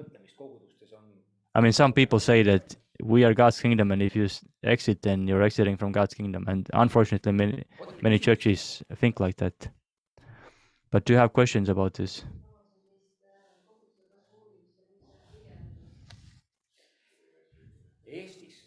I 1.54 1.60
mean, 1.60 1.74
some 1.74 1.92
people 1.92 2.20
say 2.20 2.44
that 2.44 2.76
we 3.02 3.24
are 3.24 3.34
God's 3.34 3.60
kingdom, 3.60 3.92
and 3.92 4.02
if 4.02 4.16
you 4.16 4.28
exit, 4.64 5.02
then 5.02 5.28
you're 5.28 5.42
exiting 5.42 5.78
from 5.78 5.92
God's 5.92 6.14
kingdom. 6.14 6.46
And 6.48 6.70
unfortunately, 6.74 7.32
many 7.32 7.64
many 8.02 8.20
churches 8.20 8.84
think 8.96 9.20
like 9.20 9.38
that. 9.38 9.70
But 10.92 11.06
do 11.06 11.14
you 11.14 11.20
have 11.20 11.34
questions 11.34 11.70
about 11.70 11.94
this? 11.94 12.24
Eestis 18.12 18.58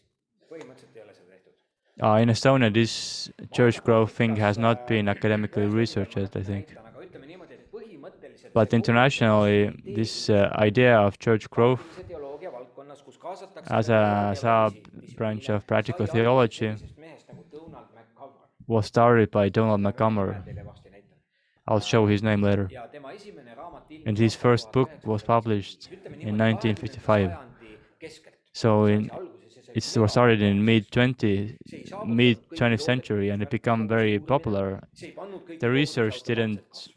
põhimõtteliselt 0.49 0.97
ei 0.97 1.03
ole 1.03 1.13
seda 1.13 1.35
tehtud. 1.35 1.53
Uh, 2.01 2.23
in 2.23 2.33
Estonia, 2.33 2.73
this 2.73 3.31
church 3.53 3.83
growth 3.85 4.13
thing 4.13 4.37
has 4.37 4.59
not 4.59 4.87
been 4.89 5.09
academically 5.09 5.67
researched, 5.67 6.37
I 6.37 6.43
think. 6.43 6.73
aga 6.81 7.05
ütleme 7.05 7.29
niimoodi, 7.29 7.61
et 7.61 7.69
põhimõtteliselt 7.71 8.55
But 8.55 8.73
internationally, 8.73 9.75
this 9.85 10.31
uh, 10.31 10.49
idea 10.57 10.99
of 10.99 11.19
church 11.19 11.51
growth 11.51 11.85
as 13.71 13.89
a 13.89 14.35
sub-branch 14.37 15.49
of 15.49 15.67
practical 15.67 16.07
theology 16.07 16.75
was 18.67 18.87
started 18.87 19.31
by 19.31 19.49
Donald 19.49 19.81
näitan. 19.81 20.43
I'll 21.67 21.81
show 21.81 22.07
his 22.07 22.23
name 22.23 22.43
later. 22.43 22.69
And 24.07 24.19
his 24.19 24.35
first 24.35 24.71
book 24.73 24.91
was 25.05 25.23
published 25.23 25.89
in 26.21 26.37
1955. 26.37 27.33
So 28.53 28.85
in, 28.85 29.11
it 29.75 29.97
was 29.97 30.13
started 30.13 30.43
in 30.43 30.65
mid 30.65 30.91
20 30.91 31.57
mid 32.07 32.39
20th 32.51 32.83
century 32.83 33.31
and 33.31 33.43
it 33.43 33.51
became 33.51 33.89
very 33.89 34.19
popular. 34.19 34.81
The 35.61 35.71
research 35.71 36.23
didn't 36.23 36.89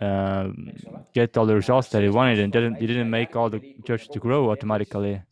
um, 0.00 0.72
get 1.14 1.36
all 1.36 1.46
the 1.46 1.54
results 1.54 1.88
that 1.88 2.02
it 2.02 2.12
wanted 2.12 2.38
and 2.38 2.52
didn't 2.52 2.76
it 2.76 2.86
didn't 2.86 3.10
make 3.10 3.36
all 3.36 3.50
the 3.50 3.60
churches 3.84 4.08
to 4.08 4.18
grow 4.18 4.50
automatically. 4.50 5.22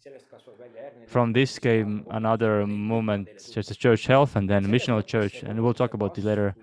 From 1.08 1.32
this 1.32 1.58
came 1.58 2.06
another 2.10 2.66
movement, 2.66 3.28
just 3.50 3.70
as 3.70 3.76
church 3.76 4.06
health 4.06 4.36
and 4.36 4.48
then 4.48 4.66
missional 4.66 5.04
church, 5.04 5.42
and 5.42 5.60
we'll 5.62 5.74
talk 5.74 5.94
about 5.94 6.16
it 6.18 6.24
later. 6.24 6.54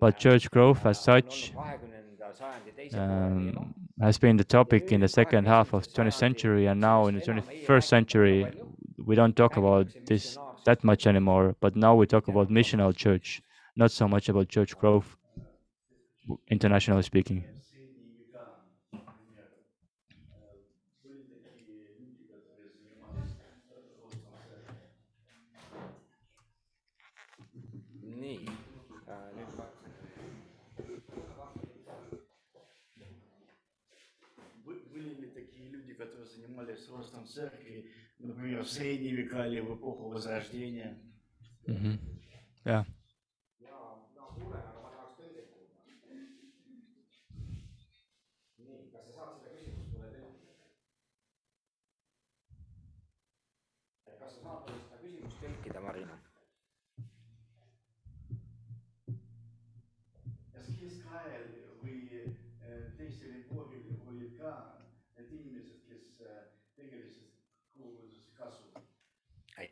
But 0.00 0.16
church 0.16 0.50
growth 0.50 0.86
as 0.86 0.98
such 1.00 1.52
um, 2.94 3.74
has 4.00 4.18
been 4.18 4.36
the 4.36 4.44
topic 4.44 4.92
in 4.92 5.00
the 5.00 5.08
second 5.08 5.46
half 5.46 5.72
of 5.72 5.86
20th 5.86 6.14
century, 6.14 6.66
and 6.66 6.80
now 6.80 7.06
in 7.06 7.14
the 7.14 7.20
21st 7.20 7.84
century, 7.84 8.52
we 9.04 9.14
don't 9.14 9.36
talk 9.36 9.56
about 9.56 9.88
this 10.06 10.38
that 10.64 10.82
much 10.82 11.06
anymore. 11.06 11.56
But 11.60 11.76
now 11.76 11.94
we 11.94 12.06
talk 12.06 12.28
about 12.28 12.48
missional 12.48 12.96
church, 12.96 13.42
not 13.76 13.90
so 13.90 14.08
much 14.08 14.28
about 14.28 14.48
church 14.48 14.76
growth, 14.78 15.16
internationally 16.48 17.02
speaking. 17.02 17.44
церкви, 37.33 37.91
например, 38.19 38.63
в 38.63 38.69
средние 38.69 39.15
века 39.15 39.47
или 39.47 39.59
в 39.59 39.75
эпоху 39.75 40.09
Возрождения? 40.09 40.97
hmm 41.67 41.97
Yeah. 42.65 42.83
kas 54.19 54.35
sa 54.35 54.41
saad 54.45 54.67
mulle 54.69 54.81
seda 54.85 54.97
küsimust 55.01 55.39
tõlkida , 55.41 55.81
Marina ? 55.81 56.22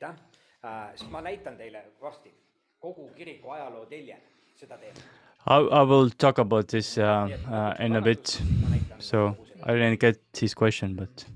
aitäh, 0.03 0.25
äh, 0.65 0.97
siis 0.97 1.11
ma 1.11 1.21
näitan 1.21 1.57
teile 1.57 1.85
varsti 2.01 2.35
kogu 2.79 3.09
kiriku 3.09 3.51
ajaloo 3.51 3.87
telje, 3.87 4.21
seda 4.57 4.79
teeb. 4.79 4.97
I 5.47 5.85
will 5.87 6.11
talk 6.19 6.39
about 6.39 6.67
this 6.67 6.99
uh, 6.99 7.05
uh, 7.05 7.85
in 7.87 7.97
a 7.97 8.01
bit. 8.01 8.43
So 8.99 9.37
I 9.67 9.73
didn't 9.73 10.01
get 10.01 10.21
his 10.41 10.55
question, 10.55 10.97
but. 10.97 11.27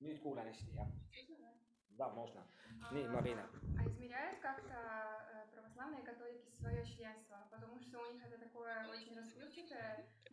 nüüd 0.00 0.18
kuulen 0.22 0.46
hästi, 0.46 0.72
jah? 0.76 0.86
Vamos, 1.98 2.30
nii, 2.90 3.08
Marina. 3.08 3.47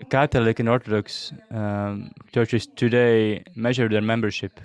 Catholic 0.09 0.59
and 0.59 0.69
Orthodox 0.69 1.31
um, 1.51 2.11
churches 2.31 2.67
today 2.67 3.43
measure 3.55 3.87
their 3.87 4.01
membership. 4.01 4.59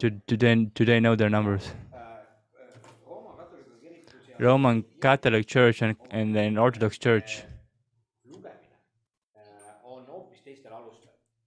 Do, 0.00 0.10
do, 0.10 0.36
they, 0.36 0.54
do 0.54 0.84
they 0.84 1.00
know 1.00 1.16
their 1.16 1.30
numbers? 1.30 1.70
Roman 4.38 4.84
Catholic 5.00 5.46
Church 5.46 5.82
and, 5.82 5.96
and 6.10 6.34
then 6.34 6.58
Orthodox 6.58 6.98
Church, 6.98 7.42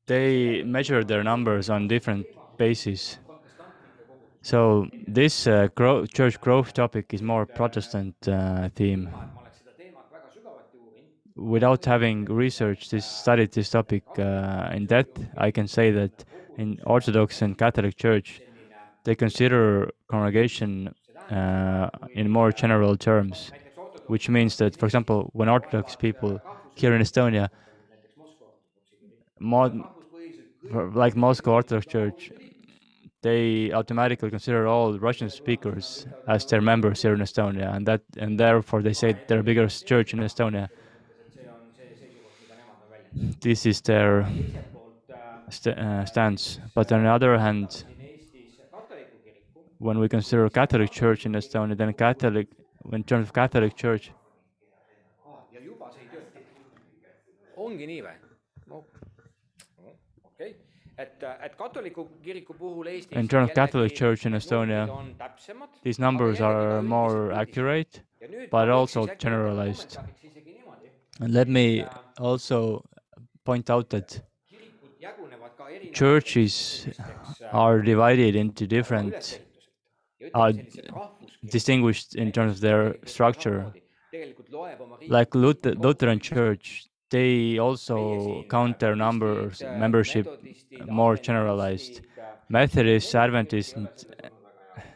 they 0.08 0.64
measure 0.64 1.04
their 1.04 1.24
numbers 1.24 1.70
on 1.70 1.88
different 1.88 2.28
bases. 2.58 3.18
So 4.42 4.88
this 5.08 5.48
uh, 5.48 5.70
church 6.14 6.42
growth 6.42 6.74
topic 6.74 7.14
is 7.14 7.22
more 7.22 7.46
Protestant 7.46 8.16
uh, 8.28 8.70
theme. 8.76 9.10
Without 11.42 11.86
having 11.86 12.26
researched 12.26 12.92
this, 12.92 13.06
studied 13.06 13.52
this 13.52 13.70
topic 13.70 14.04
uh, 14.20 14.70
in 14.74 14.86
depth, 14.86 15.20
I 15.38 15.52
can 15.52 15.68
say 15.68 15.92
that 15.92 16.24
in 16.58 16.80
Orthodox 16.86 17.42
and 17.42 17.58
Catholic 17.58 17.98
Church, 17.98 18.42
they 19.04 19.16
consider 19.16 19.90
congregation 20.08 20.94
uh, 21.32 21.90
in 22.14 22.30
more 22.30 22.52
general 22.52 22.96
terms. 22.98 23.52
which 24.08 24.28
means 24.30 24.58
that, 24.58 24.76
for 24.80 24.86
example, 24.88 25.30
when 25.34 25.48
Orthodox 25.48 25.96
people 25.96 26.42
here 26.76 26.94
in 26.94 27.02
Estonia, 27.02 27.48
mo- 29.40 29.88
for- 30.72 30.90
like 30.92 31.16
Moscow 31.16 31.52
Orthodox 31.54 31.86
Church, 31.86 32.32
they 33.22 33.72
automatically 33.72 34.30
consider 34.30 34.68
all 34.68 34.98
Russian 35.00 35.30
speakers 35.30 36.08
as 36.28 36.46
their 36.46 36.62
members 36.62 37.02
here 37.04 37.14
in 37.14 37.22
Estonia, 37.22 37.74
and 37.76 37.86
that 37.88 38.02
and 38.18 38.40
therefore 38.40 38.82
they 38.82 38.94
say 38.94 39.16
they're 39.28 39.38
the 39.38 39.44
biggest 39.44 39.88
church 39.88 40.14
in 40.14 40.20
Estonia. 40.20 40.68
This 43.14 43.66
is 43.66 43.82
their 43.82 44.26
st- 45.50 45.78
uh, 45.78 46.06
stance. 46.06 46.60
But 46.74 46.92
on 46.92 47.04
the 47.04 47.10
other 47.10 47.38
hand, 47.38 47.84
when 49.80 50.00
we 50.00 50.08
consider 50.08 50.50
Catholic 50.50 50.92
Church 50.92 51.26
in 51.26 51.34
Estonia, 51.34 51.76
then 51.78 51.94
Catholic, 51.94 52.48
in 52.92 53.04
terms 53.04 53.28
of 53.28 53.34
Catholic 53.34 53.76
Church, 53.76 54.12
ongi 57.58 57.88
nii 57.88 58.02
või? 58.06 58.14
No, 58.68 58.84
no, 59.82 59.94
okei. 60.26 60.54
Et 60.98 61.24
et 61.48 61.56
katoliku 61.58 62.08
kiriku 62.24 62.54
puhul 62.58 62.88
Eestis 62.92 63.18
In 63.18 63.28
terms 63.28 63.50
of 63.50 63.56
Catholic 63.56 63.94
Church 63.96 64.26
in 64.26 64.34
Estonia, 64.34 64.86
numbrid 64.86 64.98
on 64.98 65.14
täpsemad, 65.20 65.70
these 65.84 66.00
numbers 66.00 66.42
are 66.42 66.82
more 66.82 67.32
accurate, 67.34 68.02
but 68.52 68.70
also 68.70 69.06
generalized. 69.18 69.96
kommentariks 69.98 70.24
isegi 70.32 70.54
niimoodi, 70.58 70.90
And 71.22 71.34
let 71.34 71.48
me 71.48 71.86
also 72.20 72.84
point 73.46 73.70
out 73.70 73.90
that 73.90 74.22
churches 75.94 76.88
are 77.52 77.82
divided 77.82 78.36
into 78.36 78.68
different, 78.68 79.42
are 80.34 80.54
distinguished 81.50 82.16
in 82.16 82.32
terms 82.32 82.54
of 82.54 82.62
their 82.62 82.96
structure. 83.06 83.74
Like 85.08 85.34
Luther, 85.34 85.74
Lutheran. 85.74 86.20
Church, 86.20 86.88
they 87.10 87.58
also 87.58 88.44
count 88.50 88.80
their 88.80 88.96
numbers, 88.96 89.62
membership 89.62 90.28
more 90.88 91.18
generalized. 91.18 92.02
Methodists, 92.50 93.16
Adventists, 93.16 93.74
and, 93.74 93.88
seda 93.88 94.28
tulnud 94.28 94.56
väga 94.60 94.82
hea. 94.82 94.90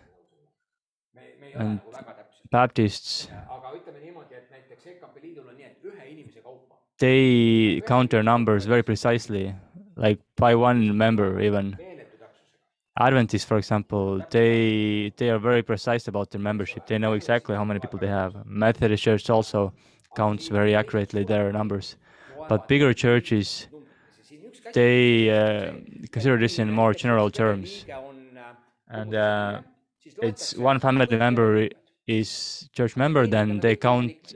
me, 1.15 1.21
me 1.39 1.47
ei 1.47 1.53
ole 1.55 1.61
and 1.63 1.79
nagu 1.79 1.91
väga 1.95 2.13
täpsed. 2.17 2.49
Baptists, 2.51 3.13
aga 3.57 3.71
ütleme 3.77 4.01
niimoodi, 4.01 4.35
et 4.35 4.49
näiteks 4.51 4.89
EKB 4.91 5.21
Liidul 5.23 5.47
on 5.47 5.55
nii, 5.55 5.69
et 5.69 5.87
ühe 5.87 6.07
inimese 6.11 6.43
kaupa. 6.43 6.81
They 6.99 7.81
count 7.85 8.11
their 8.11 8.23
numbers 8.23 8.65
very 8.65 8.83
precisely, 8.83 9.53
like 9.95 10.19
by 10.37 10.55
one 10.55 10.97
member 10.97 11.39
even. 11.39 11.77
Adventists, 12.97 13.43
for 13.43 13.57
example, 13.57 14.21
they 14.29 15.11
they 15.17 15.29
are 15.29 15.37
very 15.39 15.61
precise 15.61 16.07
about 16.07 16.31
their 16.31 16.39
membership. 16.39 16.85
They 16.85 16.97
know 16.97 17.13
exactly 17.13 17.55
how 17.55 17.65
many 17.65 17.79
people 17.79 17.99
they 17.99 18.07
have. 18.07 18.45
Methodist 18.45 19.03
Church 19.03 19.29
also 19.29 19.73
counts 20.15 20.47
very 20.47 20.73
accurately 20.75 21.25
their 21.25 21.51
numbers, 21.51 21.97
but 22.47 22.67
bigger 22.67 22.93
churches 22.93 23.67
they 24.73 25.29
uh, 25.29 25.73
consider 26.11 26.37
this 26.37 26.59
in 26.59 26.71
more 26.71 26.93
general 26.93 27.29
terms. 27.29 27.85
And 28.89 29.13
uh, 29.13 29.61
it's 30.21 30.55
one 30.55 30.79
family 30.79 31.07
member 31.17 31.67
is 32.07 32.69
church 32.73 32.95
member, 32.95 33.27
then 33.27 33.59
they 33.59 33.75
count 33.75 34.35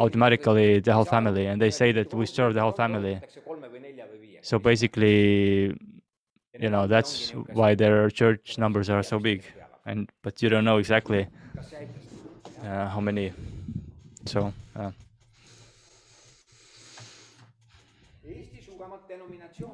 automatically 0.00 0.80
the 0.80 0.92
whole 0.92 1.04
family, 1.04 1.46
and 1.46 1.60
they 1.60 1.70
say 1.70 1.92
that 1.92 2.12
we 2.14 2.26
serve 2.26 2.54
the 2.54 2.60
whole 2.60 2.72
family. 2.72 3.20
So 4.42 4.58
basically, 4.58 5.74
you 6.58 6.70
know, 6.70 6.86
that's 6.86 7.30
why 7.52 7.74
their 7.74 8.10
church 8.10 8.58
numbers 8.58 8.90
are 8.90 9.02
so 9.02 9.18
big, 9.18 9.44
and 9.86 10.08
but 10.22 10.42
you 10.42 10.48
don't 10.48 10.64
know 10.64 10.78
exactly 10.78 11.26
uh, 12.64 12.88
how 12.88 13.00
many. 13.00 13.32
So 14.26 14.52
uh, 14.76 14.90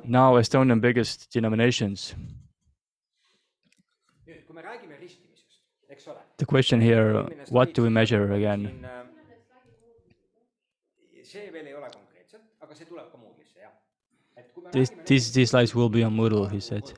now 0.04 0.34
Estonian 0.34 0.80
biggest 0.80 1.30
denominations. 1.32 2.14
The 6.36 6.46
question 6.46 6.80
here: 6.80 7.26
What 7.50 7.74
do 7.74 7.82
we 7.82 7.90
measure 7.90 8.32
again? 8.32 8.66
siin, 8.66 8.84
äh, 8.84 9.04
see 11.34 11.52
veel 11.52 11.66
ei 11.66 11.74
ole 11.74 11.90
konkreetselt, 11.90 12.42
aga 12.60 12.74
see 12.74 12.86
tuleb 12.86 13.10
ka 13.10 13.18
Moodle'isse, 13.18 13.60
jah. 13.60 13.72
et 14.36 14.52
kui 14.54 14.62
me 14.63 14.63
This, 14.74 14.92
these 15.06 15.32
these 15.32 15.50
slides 15.52 15.74
will 15.74 15.88
be 15.90 16.04
on 16.04 16.16
Moodle, 16.16 16.50
he 16.50 16.60
said. 16.60 16.92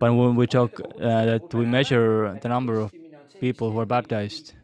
But 0.00 0.14
when 0.14 0.36
we 0.36 0.46
talk 0.46 0.80
uh, 0.80 1.26
that 1.30 1.44
we 1.54 1.66
measure 1.66 2.38
the 2.42 2.48
number 2.48 2.80
of 2.80 2.92
people 3.40 3.72
who 3.72 3.80
are 3.80 3.86
baptized, 3.86 4.54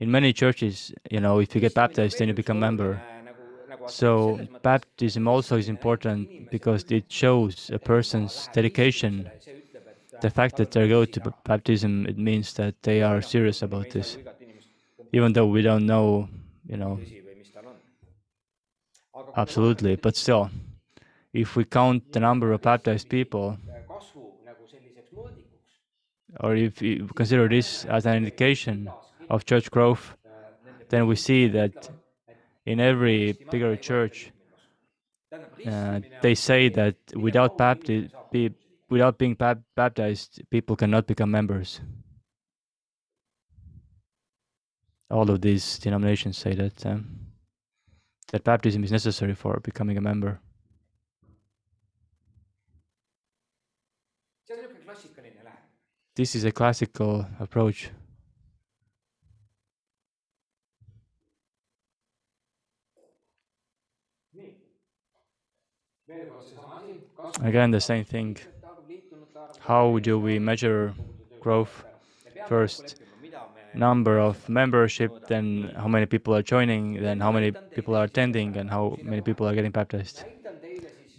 in 0.00 0.10
many 0.10 0.32
churches, 0.32 0.92
you 1.10 1.20
know, 1.20 1.40
if 1.40 1.54
you 1.54 1.60
get 1.62 1.74
baptized, 1.74 2.18
then 2.18 2.28
you 2.28 2.34
become 2.34 2.60
member. 2.60 3.04
So 3.86 4.40
baptism 4.62 5.28
also 5.28 5.56
is 5.58 5.68
important 5.68 6.50
because 6.50 6.84
it 6.90 7.06
shows 7.12 7.70
a 7.72 7.78
person's 7.80 8.48
dedication. 8.48 9.32
The 10.20 10.30
fact 10.30 10.56
that 10.56 10.72
they 10.72 10.88
go 10.88 11.04
to 11.06 11.20
baptism, 11.44 12.06
it 12.06 12.18
means 12.18 12.54
that 12.54 12.74
they 12.82 13.02
are 13.02 13.22
serious 13.22 13.62
about 13.62 13.90
this, 13.90 14.18
even 15.12 15.32
though 15.34 15.46
we 15.48 15.62
don't 15.62 15.86
know, 15.86 16.28
you 16.68 16.76
know, 16.76 17.00
absolutely. 19.36 19.96
But 19.96 20.16
still, 20.16 20.50
if 21.36 21.54
we 21.54 21.64
count 21.64 22.12
the 22.12 22.20
number 22.20 22.50
of 22.52 22.62
baptized 22.62 23.08
people, 23.10 23.58
or 26.40 26.56
if 26.56 26.80
you 26.80 27.06
consider 27.14 27.46
this 27.48 27.84
as 27.84 28.06
an 28.06 28.16
indication 28.16 28.88
of 29.28 29.44
church 29.44 29.70
growth, 29.70 30.16
then 30.88 31.06
we 31.06 31.14
see 31.14 31.48
that 31.48 31.90
in 32.64 32.80
every 32.80 33.36
bigger 33.50 33.76
church, 33.76 34.32
uh, 35.66 36.00
they 36.22 36.34
say 36.34 36.70
that 36.70 36.96
without 37.14 37.58
bapti- 37.58 38.10
be, 38.30 38.50
without 38.88 39.18
being 39.18 39.34
bap- 39.34 39.60
baptized, 39.74 40.42
people 40.50 40.74
cannot 40.74 41.06
become 41.06 41.30
members. 41.30 41.80
All 45.10 45.30
of 45.30 45.40
these 45.42 45.78
denominations 45.78 46.38
say 46.38 46.54
that 46.54 46.84
um, 46.86 47.06
that 48.32 48.42
baptism 48.42 48.82
is 48.84 48.90
necessary 48.90 49.34
for 49.34 49.60
becoming 49.60 49.98
a 49.98 50.00
member. 50.00 50.40
see 54.46 54.54
on 54.54 54.60
niisugune 54.60 54.84
klassikaline 54.84 55.44
lähenemine. 55.44 55.68
This 56.16 56.34
is 56.34 56.44
a 56.44 56.50
classical 56.50 57.26
approach. 57.38 57.90
Again, 67.42 67.70
the 67.70 67.82
same 67.82 68.04
thing. 68.04 68.38
How 69.60 69.98
do 69.98 70.18
we 70.18 70.38
measure 70.38 70.94
growth? 71.38 71.84
First, 72.46 72.96
number 73.74 74.18
of 74.18 74.48
membership, 74.48 75.26
then 75.26 75.70
how 75.76 75.88
many 75.88 76.06
people 76.06 76.34
are 76.34 76.42
joining, 76.42 76.94
then 77.02 77.20
how 77.20 77.30
many 77.30 77.50
people 77.74 77.94
are 77.94 78.04
attending, 78.04 78.56
and 78.56 78.70
how 78.70 78.98
many 79.02 79.20
people 79.20 79.46
are 79.46 79.54
getting 79.54 79.70
baptized. 79.70 80.24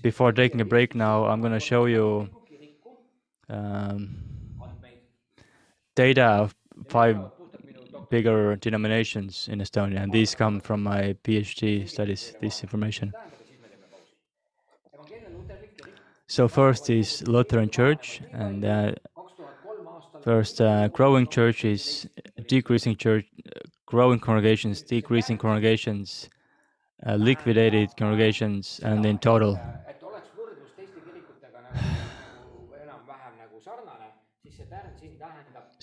Before 0.02 0.32
taking 0.32 0.60
a 0.60 0.66
break 0.66 0.96
now, 0.96 1.26
I'm 1.26 1.42
going 1.42 1.54
to 1.54 1.60
show 1.60 1.86
you 1.86 2.30
um. 3.48 4.27
Data 5.98 6.26
of 6.44 6.56
five 6.88 7.18
bigger 8.10 8.56
denominations 8.56 9.50
in 9.52 9.60
Estonia, 9.60 10.00
and 10.04 10.12
these 10.14 10.36
come 10.36 10.62
from 10.62 10.84
my 10.84 11.16
PhD 11.24 11.90
studies, 11.90 12.36
this 12.40 12.62
information. 12.64 13.12
So, 16.28 16.48
first 16.48 16.90
is 16.90 17.28
Lutheran 17.28 17.70
Church, 17.70 18.22
and 18.32 18.64
uh, 18.64 18.92
first, 20.24 20.62
uh, 20.62 20.88
growing 20.90 21.28
churches, 21.28 22.08
decreasing 22.48 22.96
church, 22.96 23.26
growing 23.86 24.20
congregations, 24.20 24.82
decreasing 24.82 25.38
congregations, 25.38 26.30
uh, 27.08 27.16
liquidated 27.16 27.90
congregations, 27.98 28.80
and 28.84 29.06
in 29.06 29.18
total. 29.18 29.60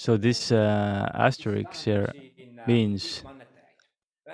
So, 0.05 0.19
this 0.19 0.53
uh, 0.53 1.09
asterisk 1.15 1.73
here 1.73 2.13
means 2.67 3.25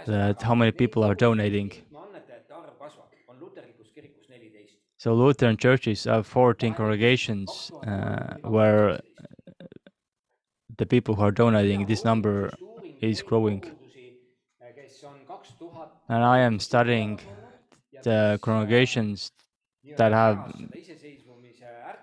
that 0.04 0.42
how 0.42 0.56
many 0.56 0.72
people 0.72 1.04
are 1.04 1.14
donating. 1.14 1.70
So 4.96 5.14
Lutheran 5.14 5.56
churches 5.56 6.04
have 6.04 6.26
14 6.26 6.74
congregations 6.74 7.70
uh, 7.86 8.34
where 8.42 8.98
the 10.76 10.86
people 10.86 11.14
who 11.14 11.22
are 11.22 11.30
donating, 11.30 11.86
this 11.86 12.04
number 12.04 12.50
is 13.00 13.22
growing. 13.22 13.62
And 16.08 16.24
I 16.24 16.40
am 16.40 16.58
studying 16.58 17.20
the 18.02 18.40
congregations 18.42 19.30
that 19.96 20.10
have 20.10 20.52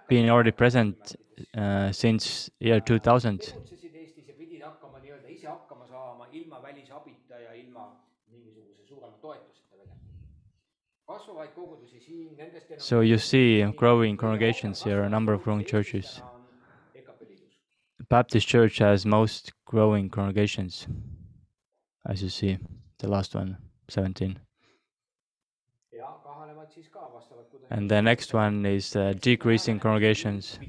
been 0.08 0.30
already 0.30 0.52
present 0.52 1.18
uh, 1.56 1.92
since 1.92 2.50
year 2.60 2.80
2000. 2.80 3.54
So 12.78 13.02
you 13.02 13.18
see 13.18 13.64
growing 13.76 14.18
congregations 14.18 14.84
here, 14.84 15.04
a 15.04 15.10
number 15.10 15.34
of 15.34 15.44
growing 15.44 15.64
churches. 15.66 16.22
Baptist 18.10 18.48
Church 18.48 18.78
has 18.80 19.06
most 19.06 19.52
growing 19.66 20.10
congregations, 20.10 20.88
as 22.06 22.24
you 22.24 22.30
see, 22.30 22.58
the 23.00 23.08
last 23.08 23.36
one, 23.36 23.58
17. 23.90 24.40
And 27.70 27.90
the 27.90 28.02
next 28.02 28.34
one 28.34 28.66
is 28.66 28.96
uh, 28.96 29.14
decreasing 29.20 29.80
congregations. 29.80 30.60